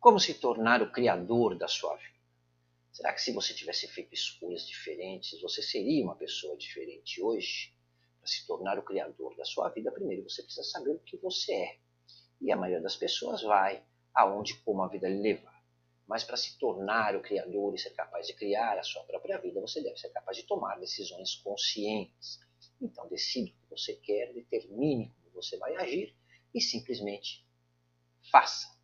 Como 0.00 0.18
se 0.18 0.32
tornar 0.32 0.80
o 0.80 0.90
criador 0.90 1.58
da 1.58 1.68
sua 1.68 1.94
vida? 1.94 2.18
Será 2.90 3.12
que 3.12 3.20
se 3.20 3.34
você 3.34 3.52
tivesse 3.52 3.86
feito 3.86 4.14
escolhas 4.14 4.66
diferentes, 4.66 5.38
você 5.42 5.60
seria 5.62 6.02
uma 6.02 6.16
pessoa 6.16 6.56
diferente 6.56 7.20
hoje? 7.22 7.74
Para 8.18 8.26
se 8.26 8.46
tornar 8.46 8.78
o 8.78 8.82
criador 8.82 9.36
da 9.36 9.44
sua 9.44 9.68
vida, 9.68 9.92
primeiro 9.92 10.22
você 10.22 10.42
precisa 10.42 10.64
saber 10.64 10.92
o 10.92 10.98
que 11.00 11.18
você 11.18 11.52
é. 11.52 11.78
E 12.40 12.50
a 12.50 12.56
maioria 12.56 12.80
das 12.80 12.96
pessoas 12.96 13.42
vai 13.42 13.84
aonde 14.14 14.54
como 14.60 14.82
a 14.82 14.88
vida 14.88 15.06
lhe 15.06 15.20
levar. 15.20 15.62
Mas 16.06 16.24
para 16.24 16.38
se 16.38 16.58
tornar 16.58 17.14
o 17.14 17.20
criador 17.20 17.74
e 17.74 17.78
ser 17.78 17.90
capaz 17.90 18.26
de 18.26 18.32
criar 18.32 18.78
a 18.78 18.82
sua 18.82 19.04
própria 19.04 19.36
vida, 19.36 19.60
você 19.60 19.82
deve 19.82 19.98
ser 19.98 20.08
capaz 20.08 20.34
de 20.34 20.44
tomar 20.44 20.80
decisões 20.80 21.34
conscientes. 21.34 22.40
Então 22.80 23.06
decida 23.06 23.50
o 23.50 23.52
que 23.52 23.68
você 23.68 23.92
quer, 23.96 24.32
determine 24.32 25.12
como 25.20 25.34
você 25.34 25.58
vai 25.58 25.76
agir 25.76 26.16
e 26.54 26.60
simplesmente 26.60 27.46
faça. 28.32 28.79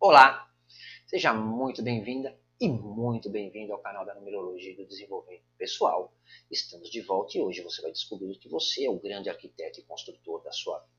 Olá, 0.00 0.50
seja 1.06 1.32
muito 1.32 1.80
bem-vinda 1.82 2.36
e 2.60 2.68
muito 2.68 3.30
bem-vindo 3.30 3.72
ao 3.72 3.78
canal 3.78 4.04
da 4.04 4.14
Numerologia 4.16 4.72
e 4.72 4.76
do 4.76 4.84
Desenvolvimento 4.84 5.44
Pessoal. 5.56 6.12
Estamos 6.50 6.90
de 6.90 7.00
volta 7.02 7.38
e 7.38 7.40
hoje 7.40 7.62
você 7.62 7.80
vai 7.80 7.92
descobrir 7.92 8.36
que 8.36 8.48
você 8.48 8.86
é 8.86 8.90
o 8.90 8.98
grande 8.98 9.30
arquiteto 9.30 9.78
e 9.78 9.84
construtor 9.84 10.42
da 10.42 10.50
sua 10.50 10.80
vida. 10.80 10.92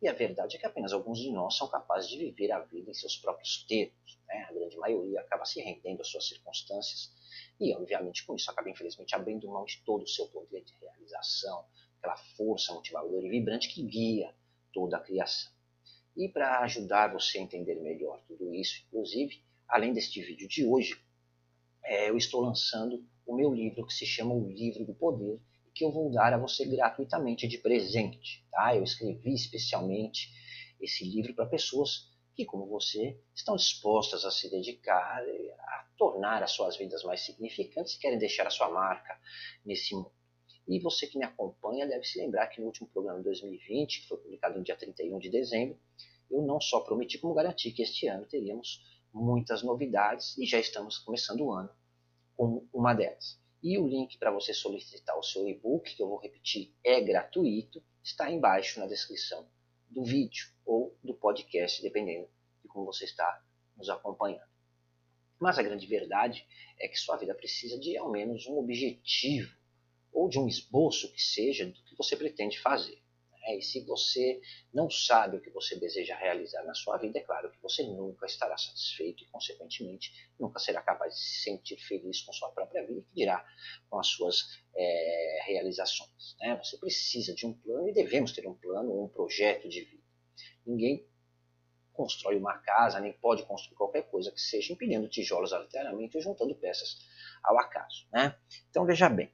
E 0.00 0.08
a 0.08 0.14
verdade 0.14 0.56
é 0.56 0.58
que 0.58 0.66
apenas 0.66 0.94
alguns 0.94 1.18
de 1.18 1.30
nós 1.30 1.56
são 1.56 1.68
capazes 1.68 2.08
de 2.08 2.16
viver 2.16 2.52
a 2.52 2.60
vida 2.60 2.90
em 2.90 2.94
seus 2.94 3.16
próprios 3.16 3.64
termos. 3.68 4.18
Né? 4.26 4.46
A 4.48 4.52
grande 4.52 4.78
maioria 4.78 5.20
acaba 5.20 5.44
se 5.44 5.60
rendendo 5.60 6.00
às 6.00 6.08
suas 6.08 6.26
circunstâncias 6.26 7.12
e, 7.60 7.74
obviamente, 7.74 8.24
com 8.24 8.34
isso 8.34 8.50
acaba, 8.50 8.70
infelizmente, 8.70 9.14
abrindo 9.14 9.48
mão 9.48 9.64
de 9.64 9.80
todo 9.84 10.02
o 10.02 10.08
seu 10.08 10.26
poder 10.28 10.62
de 10.64 10.74
realização, 10.80 11.64
aquela 11.98 12.16
força 12.36 12.72
motivadora 12.72 13.26
e 13.26 13.30
vibrante 13.30 13.68
que 13.68 13.82
guia 13.82 14.34
toda 14.72 14.96
a 14.96 15.00
criação. 15.00 15.52
E 16.16 16.28
para 16.28 16.60
ajudar 16.60 17.12
você 17.12 17.38
a 17.38 17.42
entender 17.42 17.76
melhor 17.76 18.20
tudo 18.26 18.54
isso, 18.54 18.84
inclusive, 18.88 19.42
além 19.68 19.92
deste 19.92 20.20
vídeo 20.22 20.48
de 20.48 20.64
hoje, 20.64 21.00
é, 21.82 22.10
eu 22.10 22.16
estou 22.16 22.40
lançando 22.40 23.04
o 23.26 23.34
meu 23.34 23.54
livro 23.54 23.86
que 23.86 23.94
se 23.94 24.04
chama 24.04 24.34
O 24.34 24.50
Livro 24.50 24.84
do 24.84 24.94
Poder 24.94 25.40
que 25.78 25.84
eu 25.84 25.92
vou 25.92 26.10
dar 26.10 26.34
a 26.34 26.38
você 26.38 26.66
gratuitamente 26.66 27.46
de 27.46 27.56
presente. 27.58 28.44
Tá? 28.50 28.74
Eu 28.74 28.82
escrevi 28.82 29.32
especialmente 29.32 30.28
esse 30.80 31.04
livro 31.04 31.32
para 31.34 31.46
pessoas 31.46 32.10
que, 32.38 32.44
como 32.44 32.68
você, 32.68 33.20
estão 33.34 33.56
dispostas 33.56 34.24
a 34.24 34.30
se 34.30 34.48
dedicar 34.48 35.24
a 35.24 35.86
tornar 35.96 36.40
as 36.40 36.52
suas 36.52 36.76
vidas 36.76 37.02
mais 37.02 37.22
significantes 37.22 37.94
e 37.94 37.98
querem 37.98 38.16
deixar 38.16 38.46
a 38.46 38.50
sua 38.50 38.70
marca 38.70 39.20
nesse 39.66 39.92
mundo. 39.92 40.12
E 40.68 40.78
você 40.78 41.08
que 41.08 41.18
me 41.18 41.24
acompanha 41.24 41.84
deve 41.84 42.04
se 42.04 42.20
lembrar 42.20 42.46
que 42.46 42.60
no 42.60 42.68
último 42.68 42.88
programa 42.90 43.18
de 43.18 43.24
2020, 43.24 44.02
que 44.02 44.06
foi 44.06 44.18
publicado 44.18 44.56
no 44.56 44.62
dia 44.62 44.76
31 44.76 45.18
de 45.18 45.30
dezembro, 45.30 45.76
eu 46.30 46.40
não 46.42 46.60
só 46.60 46.78
prometi, 46.78 47.18
como 47.18 47.34
garanti 47.34 47.72
que 47.72 47.82
este 47.82 48.06
ano 48.06 48.24
teríamos 48.24 48.84
muitas 49.12 49.64
novidades 49.64 50.38
e 50.38 50.46
já 50.46 50.60
estamos 50.60 50.96
começando 50.96 51.40
o 51.40 51.52
ano 51.52 51.70
com 52.36 52.68
uma 52.72 52.94
delas. 52.94 53.40
E 53.60 53.76
o 53.78 53.88
link 53.88 54.16
para 54.16 54.30
você 54.30 54.54
solicitar 54.54 55.18
o 55.18 55.24
seu 55.24 55.48
e-book, 55.48 55.92
que 55.92 56.00
eu 56.00 56.08
vou 56.08 56.20
repetir, 56.20 56.72
é 56.84 57.00
gratuito, 57.00 57.82
está 58.00 58.30
embaixo 58.30 58.78
na 58.78 58.86
descrição 58.86 59.44
do 59.90 60.04
vídeo 60.04 60.48
ou 60.64 60.96
do 61.02 61.14
podcast, 61.14 61.82
dependendo 61.82 62.28
de 62.62 62.68
como 62.68 62.86
você 62.86 63.04
está 63.04 63.42
nos 63.76 63.88
acompanhando. 63.88 64.48
Mas 65.38 65.58
a 65.58 65.62
grande 65.62 65.86
verdade 65.86 66.46
é 66.78 66.88
que 66.88 66.98
sua 66.98 67.16
vida 67.16 67.34
precisa 67.34 67.78
de 67.78 67.96
ao 67.96 68.10
menos 68.10 68.46
um 68.46 68.58
objetivo 68.58 69.56
ou 70.12 70.28
de 70.28 70.38
um 70.38 70.48
esboço 70.48 71.12
que 71.12 71.22
seja 71.22 71.66
do 71.66 71.72
que 71.84 71.96
você 71.96 72.16
pretende 72.16 72.58
fazer. 72.58 73.00
Né? 73.48 73.56
E 73.56 73.62
se 73.62 73.80
você 73.80 74.40
não 74.72 74.90
sabe 74.90 75.38
o 75.38 75.40
que 75.40 75.50
você 75.50 75.76
deseja 75.76 76.14
realizar 76.16 76.62
na 76.64 76.74
sua 76.74 76.98
vida, 76.98 77.18
é 77.18 77.22
claro 77.22 77.50
que 77.50 77.60
você 77.62 77.82
nunca 77.82 78.26
estará 78.26 78.56
satisfeito 78.58 79.24
e, 79.24 79.26
consequentemente, 79.26 80.12
nunca 80.38 80.58
será 80.58 80.82
capaz 80.82 81.14
de 81.14 81.20
se 81.20 81.42
sentir 81.44 81.78
feliz 81.78 82.20
com 82.20 82.32
sua 82.32 82.50
própria 82.50 82.86
vida, 82.86 83.00
que 83.00 83.14
dirá 83.14 83.44
com 83.88 83.98
as 83.98 84.06
suas 84.08 84.60
é, 84.76 85.40
realizações. 85.46 86.36
Né? 86.40 86.56
Você 86.62 86.76
precisa 86.76 87.34
de 87.34 87.46
um 87.46 87.54
plano 87.54 87.88
e 87.88 87.92
devemos 87.92 88.32
ter 88.32 88.46
um 88.46 88.54
plano 88.54 89.02
um 89.02 89.08
projeto 89.08 89.68
de 89.68 89.80
vida. 89.80 90.02
Ninguém 90.66 91.08
constrói 91.94 92.36
uma 92.36 92.56
casa, 92.58 93.00
nem 93.00 93.12
pode 93.12 93.42
construir 93.44 93.76
qualquer 93.76 94.02
coisa 94.02 94.30
que 94.30 94.40
seja 94.40 94.72
empilhando 94.72 95.08
tijolos 95.08 95.52
aleatoriamente 95.52 96.16
ou 96.16 96.22
juntando 96.22 96.54
peças 96.54 96.98
ao 97.42 97.58
acaso. 97.58 98.06
Né? 98.12 98.36
Então 98.70 98.84
veja 98.84 99.08
bem, 99.08 99.32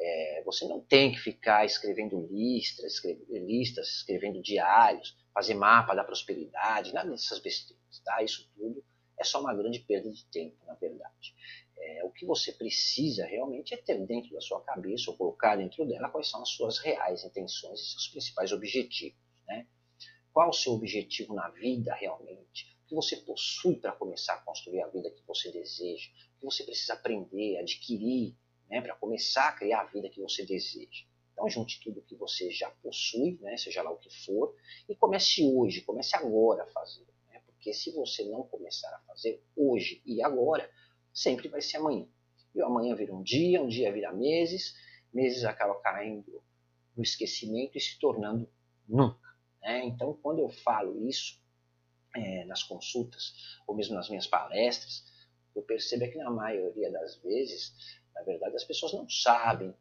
é, 0.00 0.42
você 0.44 0.66
não 0.66 0.80
tem 0.80 1.12
que 1.12 1.18
ficar 1.18 1.66
escrevendo 1.66 2.26
listas, 2.30 3.02
listas, 3.28 3.88
escrevendo 3.96 4.40
diários, 4.40 5.14
fazer 5.34 5.54
mapa 5.54 5.94
da 5.94 6.02
prosperidade, 6.02 6.94
nada 6.94 7.10
dessas 7.10 7.38
besteiras. 7.38 8.00
Tá? 8.02 8.22
Isso 8.22 8.50
tudo 8.56 8.82
é 9.18 9.24
só 9.24 9.40
uma 9.40 9.54
grande 9.54 9.80
perda 9.80 10.10
de 10.10 10.24
tempo, 10.26 10.56
na 10.66 10.74
verdade. 10.74 11.34
É, 11.76 12.04
o 12.04 12.10
que 12.10 12.24
você 12.24 12.52
precisa 12.52 13.26
realmente 13.26 13.74
é 13.74 13.76
ter 13.76 13.98
dentro 14.06 14.32
da 14.32 14.40
sua 14.40 14.62
cabeça, 14.62 15.10
ou 15.10 15.16
colocar 15.16 15.56
dentro 15.56 15.86
dela, 15.86 16.08
quais 16.08 16.30
são 16.30 16.42
as 16.42 16.48
suas 16.48 16.78
reais 16.78 17.22
intenções 17.22 17.80
e 17.80 17.90
seus 17.92 18.08
principais 18.08 18.52
objetivos. 18.52 19.18
Né? 19.46 19.66
Qual 20.32 20.48
o 20.48 20.54
seu 20.54 20.72
objetivo 20.72 21.34
na 21.34 21.48
vida 21.50 21.94
realmente? 21.94 22.74
O 22.84 22.88
que 22.88 22.94
você 22.94 23.16
possui 23.16 23.76
para 23.76 23.92
começar 23.92 24.34
a 24.34 24.38
construir 24.38 24.80
a 24.80 24.88
vida 24.88 25.10
que 25.10 25.22
você 25.26 25.52
deseja? 25.52 26.08
O 26.36 26.40
que 26.40 26.44
você 26.46 26.64
precisa 26.64 26.94
aprender, 26.94 27.58
adquirir 27.58 28.34
né, 28.70 28.80
para 28.80 28.94
começar 28.94 29.48
a 29.48 29.52
criar 29.52 29.80
a 29.80 29.84
vida 29.84 30.08
que 30.08 30.20
você 30.20 30.46
deseja. 30.46 31.04
Então, 31.32 31.48
junte 31.48 31.80
tudo 31.82 32.02
que 32.02 32.14
você 32.14 32.50
já 32.50 32.70
possui, 32.70 33.38
né, 33.40 33.56
seja 33.56 33.82
lá 33.82 33.90
o 33.90 33.96
que 33.96 34.10
for, 34.24 34.54
e 34.88 34.94
comece 34.94 35.42
hoje, 35.42 35.80
comece 35.80 36.14
agora 36.16 36.62
a 36.62 36.66
fazer. 36.66 37.06
Né, 37.28 37.40
porque 37.46 37.72
se 37.72 37.90
você 37.92 38.24
não 38.24 38.44
começar 38.44 38.94
a 38.94 39.00
fazer 39.00 39.42
hoje 39.56 40.00
e 40.06 40.22
agora, 40.22 40.70
sempre 41.12 41.48
vai 41.48 41.60
ser 41.60 41.78
amanhã. 41.78 42.06
E 42.54 42.62
amanhã 42.62 42.94
vira 42.94 43.14
um 43.14 43.22
dia, 43.22 43.60
um 43.62 43.68
dia 43.68 43.92
vira 43.92 44.12
meses, 44.12 44.74
meses 45.12 45.44
acaba 45.44 45.74
caindo 45.80 46.42
no 46.96 47.02
esquecimento 47.02 47.76
e 47.76 47.80
se 47.80 47.98
tornando 47.98 48.48
nunca. 48.88 49.30
Né? 49.62 49.84
Então, 49.84 50.18
quando 50.22 50.40
eu 50.40 50.48
falo 50.48 51.08
isso 51.08 51.40
é, 52.14 52.44
nas 52.44 52.62
consultas, 52.62 53.34
ou 53.66 53.74
mesmo 53.74 53.94
nas 53.94 54.08
minhas 54.08 54.26
palestras, 54.26 55.04
eu 55.54 55.62
percebo 55.62 56.04
é 56.04 56.08
que 56.08 56.18
na 56.18 56.30
maioria 56.30 56.90
das 56.90 57.16
vezes 57.16 57.99
na 58.14 58.22
verdade, 58.22 58.56
as 58.56 58.64
pessoas 58.64 58.92
não 58.92 59.08
sabem 59.08 59.74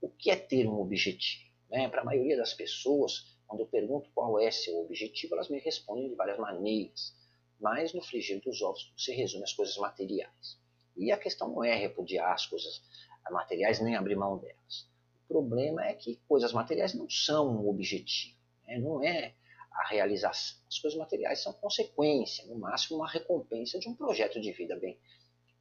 o 0.00 0.08
que 0.08 0.30
é 0.30 0.36
ter 0.36 0.66
um 0.66 0.80
objetivo. 0.80 1.44
Né? 1.70 1.88
Para 1.88 2.02
a 2.02 2.04
maioria 2.04 2.36
das 2.36 2.54
pessoas, 2.54 3.36
quando 3.46 3.60
eu 3.60 3.66
pergunto 3.66 4.10
qual 4.14 4.40
é 4.40 4.50
seu 4.50 4.78
objetivo, 4.80 5.34
elas 5.34 5.48
me 5.48 5.58
respondem 5.58 6.08
de 6.08 6.14
várias 6.14 6.38
maneiras. 6.38 7.14
Mas 7.60 7.92
no 7.92 8.02
frigir 8.02 8.40
dos 8.40 8.62
ovos 8.62 8.92
se 8.96 9.12
resume 9.12 9.44
às 9.44 9.52
coisas 9.52 9.76
materiais. 9.76 10.58
E 10.96 11.12
a 11.12 11.18
questão 11.18 11.48
não 11.48 11.64
é 11.64 11.74
repudiar 11.74 12.32
as 12.32 12.46
coisas 12.46 12.82
materiais 13.30 13.80
nem 13.80 13.96
abrir 13.96 14.16
mão 14.16 14.38
delas. 14.38 14.88
O 15.24 15.28
problema 15.28 15.84
é 15.84 15.94
que 15.94 16.16
coisas 16.26 16.52
materiais 16.52 16.94
não 16.94 17.10
são 17.10 17.48
um 17.48 17.68
objetivo, 17.68 18.34
né? 18.66 18.78
não 18.78 19.02
é 19.02 19.34
a 19.70 19.88
realização. 19.88 20.58
As 20.66 20.78
coisas 20.78 20.98
materiais 20.98 21.42
são 21.42 21.52
consequência, 21.52 22.46
no 22.46 22.58
máximo 22.58 22.98
uma 22.98 23.08
recompensa 23.08 23.78
de 23.78 23.88
um 23.88 23.94
projeto 23.94 24.40
de 24.40 24.50
vida 24.52 24.76
bem 24.76 24.98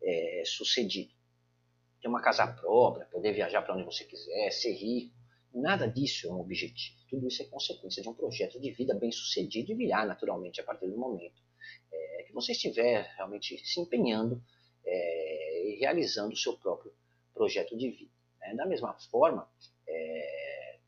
é, 0.02 0.44
sucedido 0.46 1.17
ter 2.02 2.08
uma 2.08 2.22
casa 2.22 2.46
própria, 2.48 3.06
poder 3.06 3.34
viajar 3.34 3.62
para 3.62 3.76
onde 3.76 3.84
você 3.84 4.04
quiser, 4.06 4.52
ser 4.52 4.74
rico. 4.74 5.16
Nada 5.54 5.88
disso 5.88 6.28
é 6.28 6.32
um 6.32 6.40
objetivo. 6.40 6.98
Tudo 7.10 7.28
isso 7.28 7.42
é 7.42 7.46
consequência 7.46 8.02
de 8.02 8.10
um 8.10 8.14
projeto 8.14 8.60
de 8.60 8.72
vida 8.72 8.94
bem 8.94 9.12
sucedido 9.12 9.72
e 9.72 9.76
virá 9.76 10.06
naturalmente 10.06 10.62
a 10.62 10.64
partir 10.64 10.88
do 10.88 10.98
momento 10.98 11.42
é, 11.92 12.24
que 12.24 12.34
você 12.34 12.52
estiver 12.52 13.12
realmente 13.16 13.58
se 13.66 13.80
empenhando 13.80 14.42
é, 14.86 15.70
e 15.70 15.80
realizando 15.80 16.34
o 16.34 16.38
seu 16.38 16.58
próprio 16.58 16.94
projeto 17.34 17.78
de 17.78 17.90
vida. 17.90 18.12
Né? 18.40 18.56
Da 18.56 18.66
mesma 18.66 18.94
forma 19.10 19.50
é, 19.88 20.80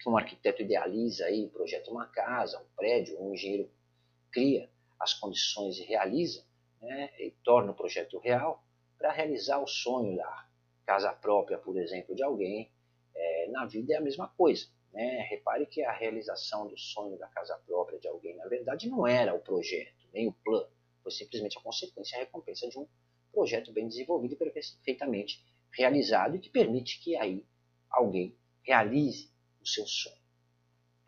que 0.00 0.08
um 0.08 0.16
arquiteto 0.16 0.62
idealiza 0.62 1.26
aí, 1.26 1.48
projeta 1.48 1.90
uma 1.90 2.06
casa, 2.06 2.60
um 2.60 2.76
prédio, 2.76 3.20
um 3.20 3.34
engenheiro 3.34 3.70
cria 4.30 4.70
as 5.00 5.14
condições 5.14 5.78
e 5.78 5.84
realiza, 5.84 6.44
né, 6.80 7.10
e 7.18 7.30
torna 7.42 7.72
o 7.72 7.74
projeto 7.74 8.18
real 8.18 8.64
para 8.96 9.12
realizar 9.12 9.58
o 9.58 9.66
sonho 9.66 10.16
da 10.16 10.47
casa 10.88 11.12
própria, 11.12 11.58
por 11.58 11.76
exemplo, 11.76 12.14
de 12.14 12.22
alguém, 12.22 12.72
é, 13.14 13.48
na 13.48 13.66
vida 13.66 13.92
é 13.92 13.98
a 13.98 14.00
mesma 14.00 14.26
coisa. 14.26 14.66
Né? 14.90 15.20
Repare 15.28 15.66
que 15.66 15.82
a 15.82 15.92
realização 15.92 16.66
do 16.66 16.78
sonho 16.78 17.18
da 17.18 17.28
casa 17.28 17.54
própria 17.66 17.98
de 17.98 18.08
alguém, 18.08 18.34
na 18.36 18.46
verdade, 18.46 18.88
não 18.88 19.06
era 19.06 19.34
o 19.34 19.38
projeto, 19.38 20.08
nem 20.14 20.26
o 20.26 20.32
plano. 20.32 20.70
Foi 21.02 21.12
simplesmente 21.12 21.58
a 21.58 21.60
consequência, 21.60 22.16
a 22.16 22.20
recompensa 22.20 22.66
de 22.70 22.78
um 22.78 22.88
projeto 23.30 23.70
bem 23.70 23.86
desenvolvido 23.86 24.32
e 24.32 24.36
perfeitamente 24.38 25.44
realizado 25.70 26.36
e 26.36 26.38
que 26.38 26.48
permite 26.48 26.98
que 27.00 27.14
aí 27.16 27.44
alguém 27.90 28.34
realize 28.62 29.30
o 29.60 29.68
seu 29.68 29.86
sonho. 29.86 30.16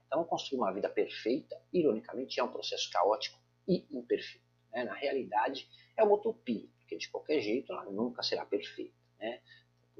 Então, 0.06 0.23
construir 0.25 0.59
uma 0.59 0.75
vida 0.75 0.91
perfeita, 0.91 1.59
ironicamente, 1.73 2.38
é 2.38 2.44
um 2.44 2.53
processo 2.53 2.91
caótico 2.91 3.38
e 3.67 3.87
imperfeito. 3.91 4.44
Né? 4.75 4.85
Na 4.85 4.94
realidade, 4.94 5.67
é 5.97 6.05
uma 6.05 6.17
utopia, 6.17 6.69
porque 6.81 6.99
de 6.99 7.09
qualquer 7.09 7.41
jeito 7.41 7.73
ela 7.73 7.87
nunca 7.87 8.23
será 8.23 8.44
perfeita. 8.44 9.00
Né? 9.19 9.41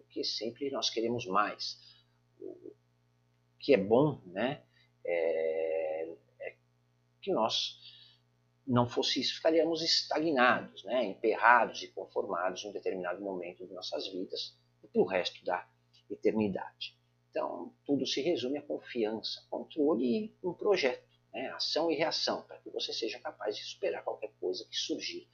Porque 0.03 0.25
sempre 0.25 0.71
nós 0.71 0.91
queremos 0.91 1.27
mais. 1.27 1.79
que 3.59 3.75
é 3.75 3.77
bom, 3.77 4.21
né? 4.27 4.63
É, 5.05 6.09
é 6.41 6.57
que 7.21 7.33
nós 7.33 7.79
não 8.67 8.89
fosse 8.89 9.21
isso, 9.21 9.35
ficaríamos 9.35 9.83
estagnados, 9.83 10.85
né? 10.85 11.05
emperrados 11.05 11.83
e 11.83 11.89
conformados 11.89 12.65
em 12.65 12.69
um 12.69 12.73
determinado 12.73 13.21
momento 13.21 13.67
de 13.67 13.73
nossas 13.73 14.07
vidas 14.07 14.57
e 14.83 14.87
para 14.87 15.03
o 15.03 15.05
resto 15.05 15.45
da 15.45 15.69
eternidade. 16.09 16.97
Então, 17.31 17.75
tudo 17.85 18.07
se 18.07 18.21
resume 18.21 18.59
a 18.59 18.63
confiança, 18.63 19.45
controle 19.51 20.27
e 20.27 20.47
um 20.47 20.53
projeto, 20.53 21.05
né? 21.33 21.49
ação 21.51 21.91
e 21.91 21.95
reação, 21.95 22.43
para 22.43 22.59
que 22.59 22.71
você 22.71 22.93
seja 22.93 23.19
capaz 23.19 23.57
de 23.57 23.65
superar 23.65 24.05
qualquer 24.05 24.33
coisa 24.41 24.65
que 24.69 24.77
surgir 24.77 25.29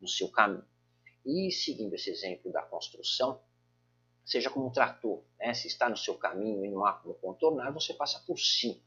no 0.00 0.08
seu 0.08 0.28
caminho. 0.28 0.66
E 1.24 1.50
seguindo 1.50 1.94
esse 1.94 2.10
exemplo 2.10 2.50
da 2.50 2.62
construção, 2.62 3.40
seja 4.24 4.50
como 4.50 4.66
um 4.66 4.70
trator, 4.70 5.22
né? 5.38 5.52
se 5.54 5.66
está 5.66 5.88
no 5.88 5.96
seu 5.96 6.14
caminho 6.14 6.64
e 6.64 6.70
não 6.70 6.84
há 6.84 6.92
como 6.94 7.14
contornar, 7.14 7.72
você 7.72 7.94
passa 7.94 8.20
por 8.26 8.38
cima. 8.38 8.80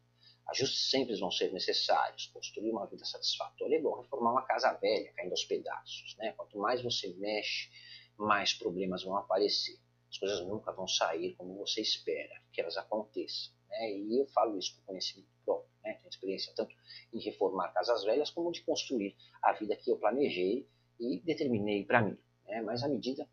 Ajustes 0.47 0.89
sempre 0.89 1.17
vão 1.17 1.31
ser 1.31 1.51
necessários. 1.53 2.27
Construir 2.27 2.69
uma 2.69 2.85
vida 2.85 3.05
satisfatória 3.05 3.75
é 3.75 3.79
igual 3.79 4.01
reformar 4.01 4.31
uma 4.31 4.45
casa 4.45 4.73
velha, 4.73 5.11
caindo 5.13 5.31
aos 5.31 5.45
pedaços. 5.45 6.15
Né? 6.17 6.33
Quanto 6.33 6.57
mais 6.57 6.81
você 6.81 7.07
mexe, 7.13 7.69
mais 8.17 8.53
problemas 8.53 9.03
vão 9.03 9.15
aparecer. 9.17 9.79
As 10.09 10.17
coisas 10.17 10.41
nunca 10.41 10.71
vão 10.71 10.87
sair 10.87 11.33
como 11.35 11.57
você 11.57 11.81
espera 11.81 12.41
que 12.51 12.61
elas 12.61 12.77
aconteçam. 12.77 13.53
Né? 13.69 13.93
E 13.93 14.19
eu 14.19 14.27
falo 14.27 14.57
isso 14.57 14.75
com 14.75 14.83
conhecimento 14.83 15.29
próprio. 15.45 15.71
Né? 15.83 15.93
Tenho 15.93 16.09
experiência 16.09 16.53
tanto 16.55 16.75
em 17.11 17.19
reformar 17.19 17.69
casas 17.69 18.03
velhas 18.03 18.29
como 18.29 18.51
de 18.51 18.61
construir 18.61 19.15
a 19.41 19.53
vida 19.53 19.75
que 19.75 19.89
eu 19.89 19.97
planejei 19.97 20.67
e 20.99 21.19
determinei 21.21 21.85
para 21.85 22.01
mim. 22.01 22.17
Né? 22.45 22.61
Mas 22.61 22.83
à 22.83 22.87
medida 22.87 23.27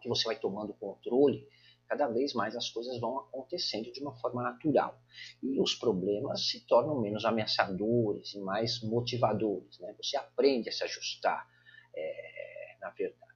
que 0.00 0.08
você 0.08 0.24
vai 0.24 0.38
tomando 0.38 0.74
controle, 0.74 1.48
cada 1.88 2.08
vez 2.08 2.34
mais 2.34 2.56
as 2.56 2.68
coisas 2.70 2.98
vão 3.00 3.18
acontecendo 3.18 3.92
de 3.92 4.00
uma 4.00 4.14
forma 4.16 4.42
natural. 4.42 5.00
E 5.42 5.60
os 5.60 5.74
problemas 5.74 6.48
se 6.48 6.66
tornam 6.66 7.00
menos 7.00 7.24
ameaçadores 7.24 8.34
e 8.34 8.40
mais 8.40 8.82
motivadores. 8.82 9.78
Né? 9.78 9.94
Você 9.96 10.16
aprende 10.16 10.68
a 10.68 10.72
se 10.72 10.84
ajustar, 10.84 11.48
é, 11.94 12.76
na 12.80 12.90
verdade. 12.90 13.26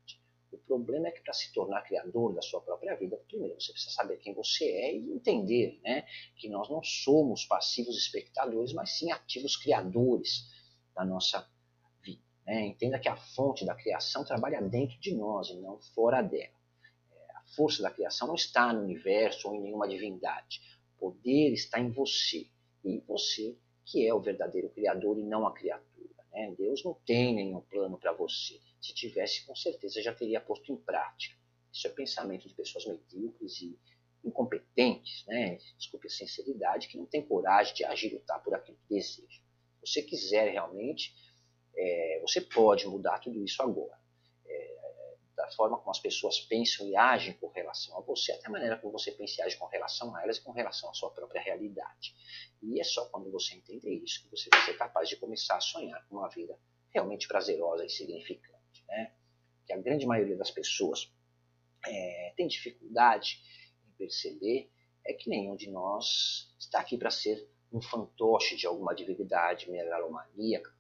O 0.52 0.58
problema 0.58 1.08
é 1.08 1.10
que 1.12 1.20
para 1.20 1.32
se 1.32 1.52
tornar 1.52 1.82
criador 1.82 2.34
da 2.34 2.42
sua 2.42 2.60
própria 2.60 2.96
vida, 2.96 3.16
primeiro 3.28 3.60
você 3.60 3.72
precisa 3.72 3.94
saber 3.94 4.18
quem 4.18 4.34
você 4.34 4.64
é 4.64 4.96
e 4.96 5.12
entender 5.12 5.80
né, 5.82 6.06
que 6.36 6.48
nós 6.48 6.68
não 6.68 6.82
somos 6.82 7.44
passivos 7.44 7.96
espectadores, 7.96 8.72
mas 8.72 8.98
sim 8.98 9.12
ativos 9.12 9.56
criadores 9.56 10.48
da 10.94 11.04
nossa 11.04 11.38
vida. 11.38 11.59
Né? 12.50 12.67
Entenda 12.67 12.99
que 12.99 13.08
a 13.08 13.17
fonte 13.17 13.64
da 13.64 13.75
criação 13.75 14.25
trabalha 14.25 14.61
dentro 14.61 14.99
de 14.99 15.14
nós 15.14 15.49
e 15.49 15.55
não 15.56 15.79
fora 15.94 16.20
dela 16.20 16.61
força 17.55 17.82
da 17.82 17.91
criação 17.91 18.29
não 18.29 18.35
está 18.35 18.73
no 18.73 18.82
universo 18.82 19.49
ou 19.49 19.55
em 19.55 19.61
nenhuma 19.61 19.88
divindade. 19.88 20.61
O 20.97 21.11
poder 21.11 21.52
está 21.52 21.81
em 21.81 21.91
você. 21.91 22.47
E 22.85 22.99
você 23.06 23.56
que 23.85 24.06
é 24.06 24.14
o 24.14 24.20
verdadeiro 24.20 24.70
criador 24.70 25.19
e 25.19 25.23
não 25.23 25.47
a 25.47 25.52
criatura. 25.52 26.08
Né? 26.32 26.55
Deus 26.56 26.85
não 26.85 26.94
tem 27.05 27.35
nenhum 27.35 27.61
plano 27.61 27.99
para 27.99 28.12
você. 28.12 28.61
Se 28.81 28.94
tivesse, 28.94 29.44
com 29.44 29.55
certeza 29.55 30.00
já 30.00 30.14
teria 30.14 30.41
posto 30.41 30.73
em 30.73 30.76
prática. 30.76 31.37
Isso 31.73 31.87
é 31.87 31.91
pensamento 31.91 32.49
de 32.49 32.55
pessoas 32.55 32.87
medíocres 32.87 33.61
e 33.61 33.79
incompetentes, 34.25 35.25
né? 35.26 35.58
desculpe 35.76 36.06
a 36.06 36.11
sinceridade, 36.11 36.88
que 36.88 36.99
não 36.99 37.06
tem 37.06 37.23
coragem 37.23 37.75
de 37.75 37.85
agir 37.85 38.12
e 38.12 38.14
lutar 38.14 38.43
por 38.43 38.55
aquilo 38.55 38.76
que 38.87 38.94
deseja. 38.94 39.41
Se 39.82 39.87
você 39.87 40.02
quiser 40.02 40.52
realmente, 40.52 41.14
é, 41.76 42.20
você 42.20 42.40
pode 42.40 42.87
mudar 42.87 43.19
tudo 43.19 43.43
isso 43.43 43.62
agora 43.62 44.00
da 45.40 45.50
forma 45.52 45.78
como 45.78 45.90
as 45.90 45.99
pessoas 45.99 46.38
pensam 46.40 46.87
e 46.87 46.96
agem 46.96 47.32
com 47.34 47.49
relação 47.49 47.96
a 47.96 48.00
você, 48.02 48.32
até 48.32 48.46
a 48.46 48.50
maneira 48.50 48.76
como 48.76 48.93
você 48.93 49.11
pensa 49.11 49.40
e 49.40 49.44
age 49.44 49.56
com 49.56 49.67
relação 49.67 50.14
a 50.14 50.22
elas 50.22 50.37
e 50.37 50.43
com 50.43 50.52
relação 50.52 50.90
à 50.90 50.94
sua 50.94 51.11
própria 51.11 51.40
realidade. 51.40 52.14
E 52.62 52.78
é 52.78 52.84
só 52.84 53.06
quando 53.06 53.31
você 53.31 53.55
entender 53.55 53.94
isso 54.05 54.22
que 54.22 54.31
você 54.31 54.50
vai 54.52 54.62
ser 54.67 54.75
capaz 54.76 55.08
de 55.08 55.17
começar 55.17 55.56
a 55.56 55.61
sonhar 55.61 56.06
com 56.08 56.17
uma 56.17 56.28
vida 56.28 56.58
realmente 56.90 57.26
prazerosa 57.26 57.87
e 57.87 57.88
significante. 57.88 58.84
Né? 58.87 59.14
Que 59.66 59.73
a 59.73 59.78
grande 59.78 60.06
maioria 60.06 60.37
das 60.37 60.50
pessoas 60.50 61.11
é, 61.87 62.34
tem 62.37 62.46
dificuldade 62.46 63.43
em 63.88 63.93
perceber 63.93 64.70
é 65.06 65.14
que 65.14 65.31
nenhum 65.31 65.56
de 65.56 65.70
nós 65.70 66.55
está 66.58 66.81
aqui 66.81 66.99
para 66.99 67.11
ser 67.11 67.49
um 67.73 67.81
fantoche 67.81 68.56
de 68.56 68.66
alguma 68.66 68.94
divindade 68.94 69.70
megalomaníaca, 69.70 70.70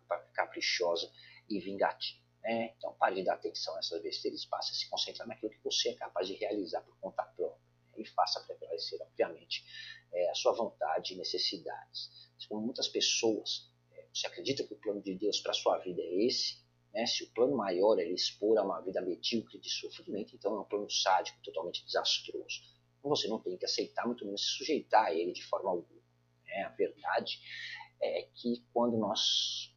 caprichosa 0.40 1.10
e 1.48 1.58
vingativa. 1.58 2.20
Né? 2.42 2.74
Então 2.76 2.94
pare 2.94 3.16
de 3.16 3.24
dar 3.24 3.34
atenção 3.34 3.74
a 3.76 3.78
essas 3.78 4.02
besteiras, 4.02 4.44
passe 4.46 4.72
a 4.72 4.74
se 4.74 4.88
concentrar 4.88 5.28
naquilo 5.28 5.50
que 5.50 5.62
você 5.62 5.90
é 5.90 5.94
capaz 5.94 6.26
de 6.26 6.34
realizar 6.34 6.80
por 6.82 6.96
conta 6.98 7.22
própria. 7.22 7.60
Né? 7.96 8.02
E 8.02 8.06
faça 8.06 8.40
prevalecer, 8.40 9.00
obviamente, 9.02 9.64
é, 10.12 10.30
a 10.30 10.34
sua 10.34 10.52
vontade 10.52 11.14
e 11.14 11.16
necessidades. 11.16 12.30
Como 12.48 12.62
muitas 12.62 12.88
pessoas, 12.88 13.70
é, 13.92 14.06
você 14.12 14.26
acredita 14.26 14.64
que 14.64 14.72
o 14.72 14.78
plano 14.78 15.02
de 15.02 15.14
Deus 15.14 15.40
para 15.40 15.52
a 15.52 15.54
sua 15.54 15.78
vida 15.78 16.00
é 16.00 16.26
esse? 16.26 16.58
Né? 16.92 17.06
Se 17.06 17.24
o 17.24 17.30
plano 17.30 17.56
maior 17.56 17.98
é 17.98 18.04
expor 18.04 18.58
a 18.58 18.62
uma 18.62 18.80
vida 18.80 19.00
medíocre 19.02 19.58
de 19.58 19.70
sofrimento, 19.70 20.34
então 20.34 20.56
é 20.56 20.60
um 20.60 20.64
plano 20.64 20.90
sádico, 20.90 21.38
totalmente 21.42 21.84
desastroso. 21.84 22.62
Então 22.98 23.10
você 23.10 23.28
não 23.28 23.38
tem 23.38 23.56
que 23.56 23.64
aceitar, 23.64 24.06
muito 24.06 24.24
menos 24.24 24.42
se 24.42 24.58
sujeitar 24.58 25.06
a 25.06 25.14
ele 25.14 25.32
de 25.32 25.44
forma 25.44 25.70
alguma. 25.70 26.02
Né? 26.46 26.62
A 26.62 26.70
verdade 26.70 27.40
é 28.02 28.22
que 28.34 28.64
quando 28.72 28.96
nós 28.96 29.74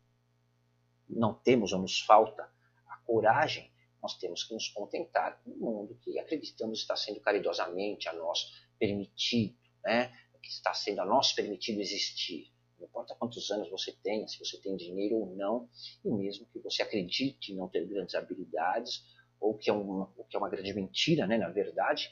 não 1.09 1.33
temos 1.33 1.73
ou 1.73 1.79
nos 1.79 2.00
falta 2.01 2.50
a 2.88 2.97
coragem, 2.97 3.71
nós 4.01 4.17
temos 4.17 4.44
que 4.44 4.53
nos 4.53 4.67
contentar 4.67 5.41
com 5.44 5.51
um 5.51 5.57
mundo 5.57 5.97
que 6.01 6.19
acreditamos 6.19 6.79
está 6.79 6.95
sendo 6.95 7.21
caridosamente 7.21 8.09
a 8.09 8.13
nós 8.13 8.51
permitido, 8.77 9.55
né? 9.83 10.11
que 10.44 10.50
está 10.50 10.73
sendo 10.73 11.00
a 11.00 11.05
nós 11.05 11.31
permitido 11.31 11.79
existir. 11.79 12.51
Não 12.77 12.85
importa 12.85 13.15
quantos 13.15 13.50
anos 13.50 13.69
você 13.69 13.94
tenha, 14.03 14.27
se 14.27 14.38
você 14.38 14.57
tem 14.57 14.75
dinheiro 14.75 15.15
ou 15.15 15.35
não, 15.35 15.69
e 16.03 16.11
mesmo 16.11 16.45
que 16.47 16.59
você 16.59 16.83
acredite 16.83 17.53
em 17.53 17.56
não 17.56 17.69
ter 17.69 17.88
grandes 17.88 18.13
habilidades, 18.13 19.06
ou 19.39 19.57
que 19.57 19.69
é 19.69 19.73
uma, 19.73 20.11
que 20.29 20.35
é 20.35 20.39
uma 20.39 20.49
grande 20.49 20.73
mentira, 20.73 21.25
né, 21.25 21.38
na 21.38 21.49
verdade, 21.49 22.11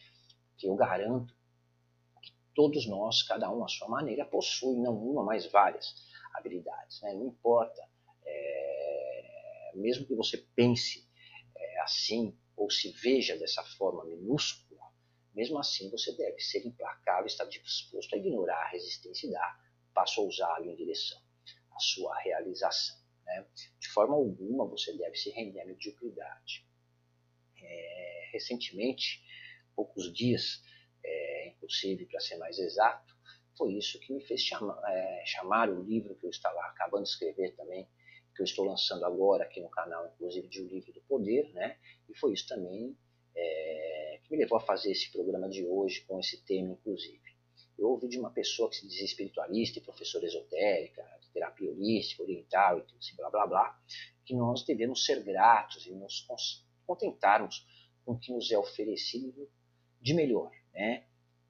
que 0.58 0.68
eu 0.68 0.76
garanto 0.76 1.36
que 2.22 2.32
todos 2.56 2.88
nós, 2.88 3.22
cada 3.22 3.52
um 3.52 3.64
à 3.64 3.68
sua 3.68 3.90
maneira, 3.90 4.26
possui 4.26 4.78
não 4.78 4.96
uma, 4.96 5.24
mas 5.24 5.46
várias 5.46 5.94
habilidades. 6.34 7.02
Né? 7.02 7.14
Não 7.14 7.28
importa 7.28 7.82
é, 8.32 9.72
mesmo 9.76 10.06
que 10.06 10.16
você 10.16 10.38
pense 10.56 11.08
é, 11.56 11.82
assim 11.82 12.38
ou 12.56 12.70
se 12.70 12.92
veja 12.92 13.38
dessa 13.38 13.64
forma 13.64 14.06
minúscula, 14.06 14.82
mesmo 15.34 15.58
assim 15.58 15.90
você 15.90 16.16
deve 16.16 16.40
ser 16.40 16.66
implacável, 16.66 17.26
estar 17.26 17.46
disposto 17.46 18.14
a 18.14 18.18
ignorar 18.18 18.66
a 18.66 18.70
resistência 18.70 19.28
e 19.28 19.32
dar 19.32 19.72
passo 19.94 20.22
ousado 20.22 20.66
em 20.66 20.76
direção 20.76 21.22
à 21.72 21.80
sua 21.80 22.18
realização. 22.20 22.98
Né? 23.26 23.46
De 23.80 23.88
forma 23.90 24.16
alguma 24.16 24.66
você 24.66 24.96
deve 24.98 25.16
se 25.16 25.30
render 25.32 25.62
à 25.62 25.66
mediocridade. 25.66 26.66
É, 27.58 28.30
recentemente, 28.34 29.24
poucos 29.76 30.12
dias, 30.14 30.64
é, 31.04 31.48
inclusive 31.50 32.06
para 32.06 32.20
ser 32.20 32.38
mais 32.38 32.60
exato, 32.60 33.16
foi 33.58 33.74
isso 33.74 34.00
que 34.00 34.14
me 34.14 34.22
fez 34.26 34.42
chama, 34.42 34.80
é, 34.88 35.24
chamar 35.26 35.70
o 35.70 35.84
livro 35.84 36.16
que 36.16 36.26
eu 36.26 36.30
estava 36.30 36.60
acabando 36.62 37.04
de 37.04 37.10
escrever 37.10 37.56
também, 37.56 37.88
que 38.36 38.42
eu 38.42 38.46
estou 38.46 38.66
lançando 38.66 39.06
agora 39.06 39.44
aqui 39.44 39.60
no 39.60 39.70
canal, 39.70 40.12
inclusive 40.14 40.48
de 40.48 40.62
O 40.62 40.68
Livro 40.68 40.94
do 40.94 41.02
Poder, 41.02 41.52
né? 41.54 41.78
E 42.10 42.18
foi 42.18 42.34
isso 42.34 42.48
também 42.48 42.98
é, 43.36 44.20
que 44.24 44.32
me 44.32 44.38
levou 44.38 44.58
a 44.58 44.62
fazer 44.62 44.92
esse 44.92 45.12
programa 45.12 45.50
de 45.50 45.66
hoje 45.66 46.02
com 46.02 46.20
esse 46.20 46.44
tema, 46.44 46.72
inclusive. 46.72 47.22
Eu 47.78 47.90
ouvi 47.90 48.08
de 48.08 48.20
uma 48.20 48.32
pessoa 48.32 48.70
que 48.70 48.76
se 48.76 48.88
dizia 48.88 49.06
espiritualista 49.06 49.80
e 49.80 49.82
professora 49.82 50.26
esotérica, 50.26 51.04
terapia 51.34 51.70
holística, 51.70 52.24
oriental 52.24 52.80
e 52.80 52.82
tudo 52.84 52.98
assim, 52.98 53.16
blá 53.16 53.30
blá 53.30 53.48
blá, 53.48 53.82
que 54.26 54.36
nós 54.36 54.64
devemos 54.64 55.06
ser 55.06 55.24
gratos 55.24 55.86
e 55.88 55.92
nos 55.92 56.28
contentarmos 56.86 57.66
com 58.06 58.14
o 58.14 58.20
que 58.20 58.32
nos 58.32 58.52
é 58.52 58.58
oferecido 58.58 59.50
de 60.02 60.14
melhor, 60.14 60.52
né? 60.74 61.06